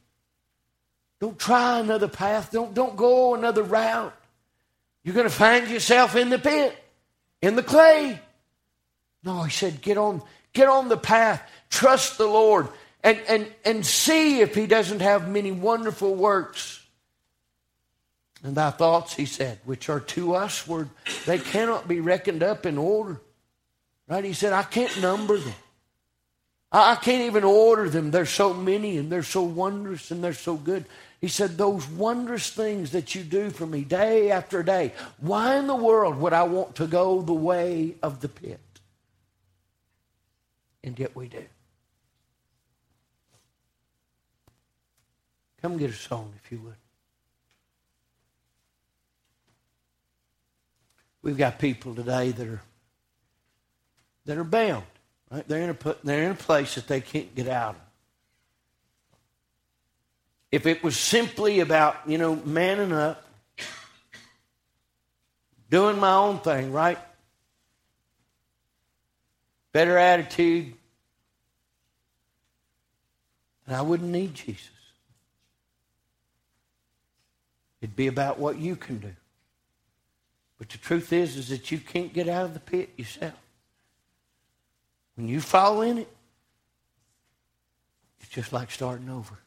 Don't 1.21 1.39
try 1.39 1.79
another 1.79 2.09
path. 2.09 2.51
Don't, 2.51 2.73
don't 2.73 2.97
go 2.97 3.35
another 3.35 3.63
route. 3.63 4.17
You're 5.03 5.15
going 5.15 5.29
to 5.29 5.35
find 5.35 5.69
yourself 5.69 6.17
in 6.17 6.31
the 6.31 6.39
pit, 6.39 6.75
in 7.43 7.57
the 7.57 7.63
clay. 7.63 8.19
No, 9.23 9.43
he 9.43 9.51
said, 9.51 9.83
get 9.83 9.99
on, 9.99 10.23
get 10.55 10.67
on 10.67 10.89
the 10.89 10.97
path. 10.97 11.43
Trust 11.69 12.17
the 12.17 12.27
Lord 12.27 12.69
and, 13.03 13.21
and, 13.29 13.53
and 13.67 13.85
see 13.85 14.41
if 14.41 14.55
he 14.55 14.67
doesn't 14.67 15.01
have 15.01 15.29
many 15.29 15.53
wonderful 15.53 16.15
works. 16.15 16.87
And 18.43 18.55
thy 18.55 18.71
thoughts, 18.71 19.15
he 19.15 19.27
said, 19.27 19.59
which 19.67 19.91
are 19.91 20.01
to 20.01 20.37
us, 20.37 20.67
were 20.67 20.89
they 21.27 21.39
cannot 21.39 21.87
be 21.87 22.01
reckoned 22.01 22.43
up 22.43 22.65
in 22.65 22.79
order. 22.79 23.21
Right? 24.09 24.25
He 24.25 24.33
said, 24.33 24.55
I 24.55 24.63
can't 24.63 25.03
number 25.03 25.37
them. 25.37 25.53
I 26.77 26.97
can't 26.97 27.23
even 27.23 27.45
order 27.45 27.89
them. 27.89 28.11
There's 28.11 28.31
so 28.31 28.53
many 28.53 28.99
and 28.99 29.11
they're 29.11 29.23
so 29.23 29.43
wondrous 29.43 30.11
and 30.11 30.25
they're 30.25 30.33
so 30.33 30.57
good. 30.57 30.87
He 31.21 31.29
said, 31.29 31.57
Those 31.57 31.87
wondrous 31.89 32.51
things 32.51 32.91
that 32.91 33.15
you 33.15 33.23
do 33.23 33.51
for 33.51 33.65
me 33.65 33.83
day 33.83 34.33
after 34.33 34.63
day, 34.65 34.93
why 35.21 35.57
in 35.57 35.69
the 35.69 35.77
world 35.77 36.17
would 36.17 36.33
I 36.33 36.43
want 36.43 36.75
to 36.77 36.89
go 36.89 37.23
the 37.23 37.33
way 37.33 37.95
of 38.03 38.21
the 38.21 38.29
pit? 38.29 38.59
And 40.83 40.99
yet 40.99 41.15
we 41.15 41.29
do. 41.29 41.45
Come 45.63 45.79
get 45.79 45.91
a 45.91 45.95
song 45.95 46.35
if 46.45 46.51
you 46.51 46.59
would. 46.59 46.75
We've 51.23 51.39
got 51.39 51.61
people 51.61 51.95
today 51.95 52.33
that 52.33 52.47
are 52.47 52.63
that 54.27 54.37
are 54.37 54.45
bound. 54.45 54.85
Right? 55.35 55.49
They're, 55.49 55.63
in 55.63 55.71
a, 55.71 55.97
they're 56.05 56.23
in 56.23 56.31
a 56.31 56.37
place 56.37 56.77
that 56.77 56.87
they 56.87 57.01
can't 57.01 57.35
get 57.35 57.49
out 57.49 57.75
of. 57.75 57.81
if 60.55 60.67
it 60.67 60.85
was 60.85 60.97
simply 60.97 61.59
about, 61.59 61.97
you 62.07 62.17
know, 62.17 62.37
manning 62.37 62.93
up, 62.93 63.27
doing 65.69 65.99
my 65.99 66.13
own 66.15 66.39
thing, 66.39 66.71
right? 66.71 66.99
Better 69.73 69.99
attitude, 69.99 70.75
and 73.67 73.75
I 73.75 73.83
wouldn't 73.83 74.13
need 74.13 74.35
Jesus. 74.35 74.71
It'd 77.81 77.97
be 77.97 78.07
about 78.07 78.39
what 78.39 78.57
you 78.57 78.77
can 78.77 78.99
do. 78.99 79.13
But 80.57 80.69
the 80.69 80.79
truth 80.79 81.13
is, 81.13 81.37
is 81.37 81.49
that 81.49 81.73
you 81.73 81.79
can't 81.79 82.13
get 82.13 82.29
out 82.29 82.45
of 82.45 82.55
the 82.55 82.61
pit 82.61 82.91
yourself. 82.97 83.44
When 85.17 85.29
you 85.29 85.41
fall 85.41 85.83
in 85.83 85.99
it, 85.99 86.09
it's 88.21 88.29
just 88.29 88.53
like 88.53 88.71
starting 88.71 89.09
over. 89.09 89.39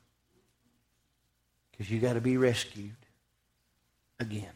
Because 1.72 1.92
you 1.92 2.00
got 2.00 2.14
to 2.14 2.22
be 2.22 2.38
rescued 2.38 2.96
again. 4.20 4.52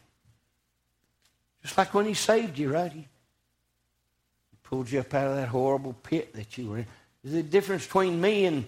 Just 1.62 1.78
like 1.78 1.94
when 1.94 2.06
he 2.06 2.14
saved 2.14 2.58
you, 2.58 2.72
right? 2.72 2.90
He, 2.90 3.00
he 3.00 4.56
pulled 4.62 4.90
you 4.90 5.00
up 5.00 5.14
out 5.14 5.28
of 5.28 5.36
that 5.36 5.48
horrible 5.48 5.92
pit 5.92 6.34
that 6.34 6.58
you 6.58 6.70
were 6.70 6.78
in. 6.78 6.86
There's 7.22 7.36
a 7.36 7.42
difference 7.42 7.86
between 7.86 8.20
me 8.20 8.46
and, 8.46 8.64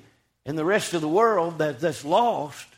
and 0.47 0.57
the 0.57 0.65
rest 0.65 0.95
of 0.95 1.01
the 1.01 1.09
world 1.09 1.59
that, 1.59 1.81
that's 1.81 2.05
lost 2.05 2.69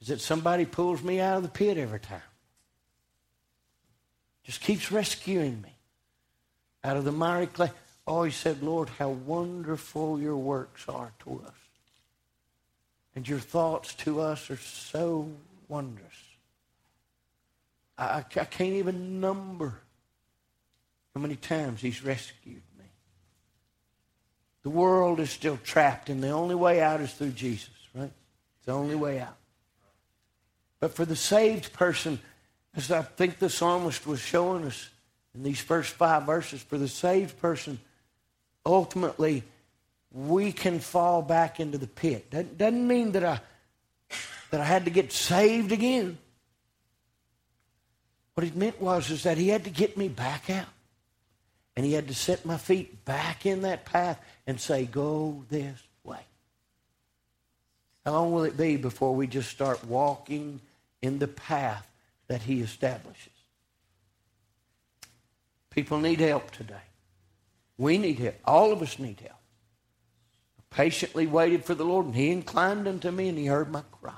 is 0.00 0.08
that 0.08 0.20
somebody 0.20 0.64
pulls 0.64 1.00
me 1.02 1.20
out 1.20 1.36
of 1.36 1.42
the 1.44 1.48
pit 1.48 1.78
every 1.78 2.00
time. 2.00 2.20
Just 4.42 4.60
keeps 4.60 4.90
rescuing 4.90 5.62
me 5.62 5.72
out 6.84 6.96
of 6.96 7.04
the 7.04 7.12
miry 7.12 7.46
clay. 7.46 7.70
Oh, 8.06 8.24
he 8.24 8.30
said, 8.32 8.62
Lord, 8.62 8.88
how 8.88 9.10
wonderful 9.10 10.20
your 10.20 10.36
works 10.36 10.88
are 10.88 11.12
to 11.20 11.42
us. 11.46 11.54
And 13.14 13.28
your 13.28 13.38
thoughts 13.38 13.94
to 13.96 14.20
us 14.20 14.50
are 14.50 14.56
so 14.56 15.30
wondrous. 15.68 16.06
I, 17.96 18.18
I 18.18 18.22
can't 18.22 18.74
even 18.74 19.20
number 19.20 19.74
how 21.14 21.20
many 21.20 21.36
times 21.36 21.80
he's 21.80 22.02
rescued 22.02 22.62
me. 22.78 22.86
The 24.62 24.70
world 24.70 25.20
is 25.20 25.30
still 25.30 25.58
trapped, 25.62 26.08
and 26.08 26.22
the 26.22 26.30
only 26.30 26.54
way 26.54 26.80
out 26.80 27.00
is 27.00 27.12
through 27.12 27.32
Jesus, 27.32 27.70
right? 27.94 28.10
It's 28.56 28.66
the 28.66 28.72
only 28.72 28.94
way 28.94 29.20
out. 29.20 29.36
But 30.80 30.94
for 30.94 31.04
the 31.04 31.16
saved 31.16 31.72
person, 31.72 32.18
as 32.74 32.90
I 32.90 33.02
think 33.02 33.38
the 33.38 33.50
psalmist 33.50 34.06
was 34.06 34.20
showing 34.20 34.64
us 34.64 34.88
in 35.34 35.42
these 35.42 35.60
first 35.60 35.92
five 35.94 36.24
verses, 36.24 36.62
for 36.62 36.78
the 36.78 36.88
saved 36.88 37.40
person, 37.40 37.78
ultimately, 38.66 39.42
we 40.12 40.52
can 40.52 40.78
fall 40.78 41.22
back 41.22 41.58
into 41.58 41.78
the 41.78 41.86
pit. 41.86 42.30
That 42.30 42.58
doesn't 42.58 42.86
mean 42.86 43.12
that 43.12 43.24
I, 43.24 43.40
that 44.50 44.60
I 44.60 44.64
had 44.64 44.84
to 44.84 44.90
get 44.90 45.12
saved 45.12 45.72
again. 45.72 46.18
What 48.34 48.46
it 48.46 48.56
meant 48.56 48.80
was 48.80 49.10
is 49.10 49.22
that 49.22 49.38
he 49.38 49.48
had 49.48 49.64
to 49.64 49.70
get 49.70 49.96
me 49.96 50.08
back 50.08 50.50
out. 50.50 50.66
And 51.74 51.86
he 51.86 51.94
had 51.94 52.08
to 52.08 52.14
set 52.14 52.44
my 52.44 52.58
feet 52.58 53.04
back 53.06 53.46
in 53.46 53.62
that 53.62 53.86
path 53.86 54.20
and 54.46 54.60
say, 54.60 54.84
go 54.84 55.44
this 55.48 55.78
way. 56.04 56.20
How 58.04 58.12
long 58.12 58.32
will 58.32 58.44
it 58.44 58.56
be 58.56 58.76
before 58.76 59.14
we 59.14 59.26
just 59.26 59.50
start 59.50 59.82
walking 59.86 60.60
in 61.00 61.18
the 61.18 61.28
path 61.28 61.88
that 62.28 62.42
he 62.42 62.60
establishes? 62.60 63.31
People 65.74 65.98
need 65.98 66.20
help 66.20 66.50
today. 66.50 66.74
We 67.78 67.96
need 67.96 68.18
help. 68.18 68.34
All 68.44 68.72
of 68.72 68.82
us 68.82 68.98
need 68.98 69.20
help. 69.20 69.40
I 70.58 70.62
patiently 70.74 71.26
waited 71.26 71.64
for 71.64 71.74
the 71.74 71.84
Lord, 71.84 72.06
and 72.06 72.14
He 72.14 72.30
inclined 72.30 72.86
unto 72.86 73.10
me, 73.10 73.28
and 73.28 73.38
He 73.38 73.46
heard 73.46 73.70
my 73.70 73.82
cry. 74.00 74.12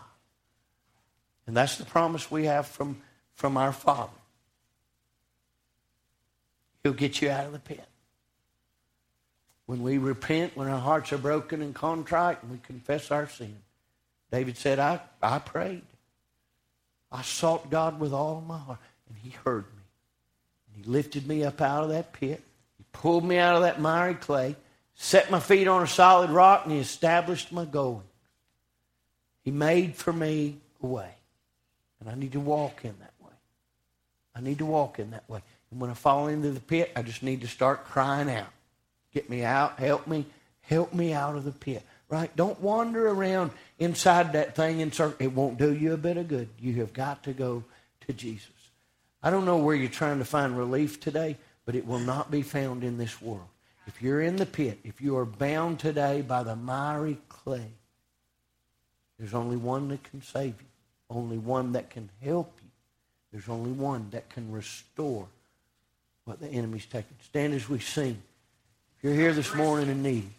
And 1.46 1.56
that's 1.56 1.78
the 1.78 1.84
promise 1.84 2.30
we 2.30 2.46
have 2.46 2.66
from, 2.66 3.00
from 3.34 3.56
our 3.56 3.72
Father. 3.72 4.10
He'll 6.82 6.92
get 6.92 7.22
you 7.22 7.30
out 7.30 7.46
of 7.46 7.52
the 7.52 7.60
pit. 7.60 7.84
When 9.66 9.82
we 9.82 9.96
repent, 9.98 10.56
when 10.56 10.68
our 10.68 10.80
hearts 10.80 11.12
are 11.12 11.18
broken 11.18 11.62
and 11.62 11.74
contrite, 11.74 12.42
and 12.42 12.50
we 12.50 12.58
confess 12.58 13.10
our 13.12 13.28
sin, 13.28 13.56
David 14.32 14.58
said, 14.58 14.80
I, 14.80 15.00
I 15.22 15.38
prayed. 15.38 15.82
I 17.12 17.22
sought 17.22 17.70
God 17.70 18.00
with 18.00 18.12
all 18.12 18.40
my 18.40 18.58
heart, 18.58 18.80
and 19.08 19.16
He 19.16 19.30
heard 19.44 19.64
me. 19.76 19.83
He 20.76 20.82
lifted 20.84 21.26
me 21.26 21.44
up 21.44 21.60
out 21.60 21.84
of 21.84 21.90
that 21.90 22.12
pit 22.12 22.42
He 22.76 22.84
pulled 22.92 23.24
me 23.24 23.38
out 23.38 23.56
of 23.56 23.62
that 23.62 23.80
miry 23.80 24.14
clay, 24.14 24.56
set 24.94 25.30
my 25.30 25.40
feet 25.40 25.68
on 25.68 25.82
a 25.82 25.86
solid 25.86 26.30
rock, 26.30 26.64
and 26.64 26.72
He 26.72 26.78
established 26.78 27.52
my 27.52 27.64
going. 27.64 28.02
He 29.42 29.50
made 29.50 29.94
for 29.94 30.12
me 30.12 30.56
a 30.82 30.86
way. 30.86 31.10
And 32.00 32.08
I 32.08 32.14
need 32.14 32.32
to 32.32 32.40
walk 32.40 32.84
in 32.84 32.94
that 33.00 33.12
way. 33.20 33.32
I 34.34 34.40
need 34.40 34.58
to 34.58 34.66
walk 34.66 34.98
in 34.98 35.10
that 35.12 35.28
way. 35.28 35.42
And 35.70 35.80
when 35.80 35.90
I 35.90 35.94
fall 35.94 36.28
into 36.28 36.50
the 36.50 36.60
pit, 36.60 36.92
I 36.96 37.02
just 37.02 37.22
need 37.22 37.42
to 37.42 37.48
start 37.48 37.84
crying 37.84 38.30
out. 38.30 38.48
Get 39.12 39.30
me 39.30 39.44
out, 39.44 39.78
help 39.78 40.06
me, 40.06 40.26
help 40.62 40.92
me 40.92 41.12
out 41.12 41.36
of 41.36 41.44
the 41.44 41.52
pit. 41.52 41.82
Right? 42.08 42.34
Don't 42.36 42.60
wander 42.60 43.08
around 43.08 43.50
inside 43.78 44.32
that 44.32 44.54
thing 44.54 44.82
and 44.82 44.94
circle. 44.94 45.16
It 45.18 45.32
won't 45.32 45.58
do 45.58 45.74
you 45.74 45.94
a 45.94 45.96
bit 45.96 46.16
of 46.16 46.28
good. 46.28 46.48
You 46.60 46.74
have 46.76 46.92
got 46.92 47.22
to 47.24 47.32
go 47.32 47.64
to 48.06 48.12
Jesus. 48.12 48.50
I 49.24 49.30
don't 49.30 49.46
know 49.46 49.56
where 49.56 49.74
you're 49.74 49.88
trying 49.88 50.18
to 50.18 50.24
find 50.26 50.56
relief 50.56 51.00
today, 51.00 51.38
but 51.64 51.74
it 51.74 51.86
will 51.86 51.98
not 51.98 52.30
be 52.30 52.42
found 52.42 52.84
in 52.84 52.98
this 52.98 53.22
world. 53.22 53.48
If 53.86 54.02
you're 54.02 54.20
in 54.20 54.36
the 54.36 54.44
pit, 54.44 54.80
if 54.84 55.00
you 55.00 55.16
are 55.16 55.24
bound 55.24 55.78
today 55.78 56.20
by 56.20 56.42
the 56.42 56.54
miry 56.54 57.16
clay, 57.30 57.70
there's 59.18 59.32
only 59.32 59.56
one 59.56 59.88
that 59.88 60.02
can 60.04 60.20
save 60.20 60.60
you, 60.60 60.66
only 61.08 61.38
one 61.38 61.72
that 61.72 61.88
can 61.88 62.10
help 62.22 62.52
you. 62.62 62.68
There's 63.32 63.48
only 63.48 63.72
one 63.72 64.08
that 64.10 64.28
can 64.28 64.52
restore 64.52 65.26
what 66.26 66.38
the 66.38 66.48
enemy's 66.48 66.84
taken. 66.84 67.16
Stand 67.22 67.54
as 67.54 67.66
we 67.66 67.78
sing. 67.78 68.20
If 68.98 69.04
you're 69.04 69.14
here 69.14 69.32
this 69.32 69.54
morning 69.54 69.88
in 69.88 70.02
need, 70.02 70.30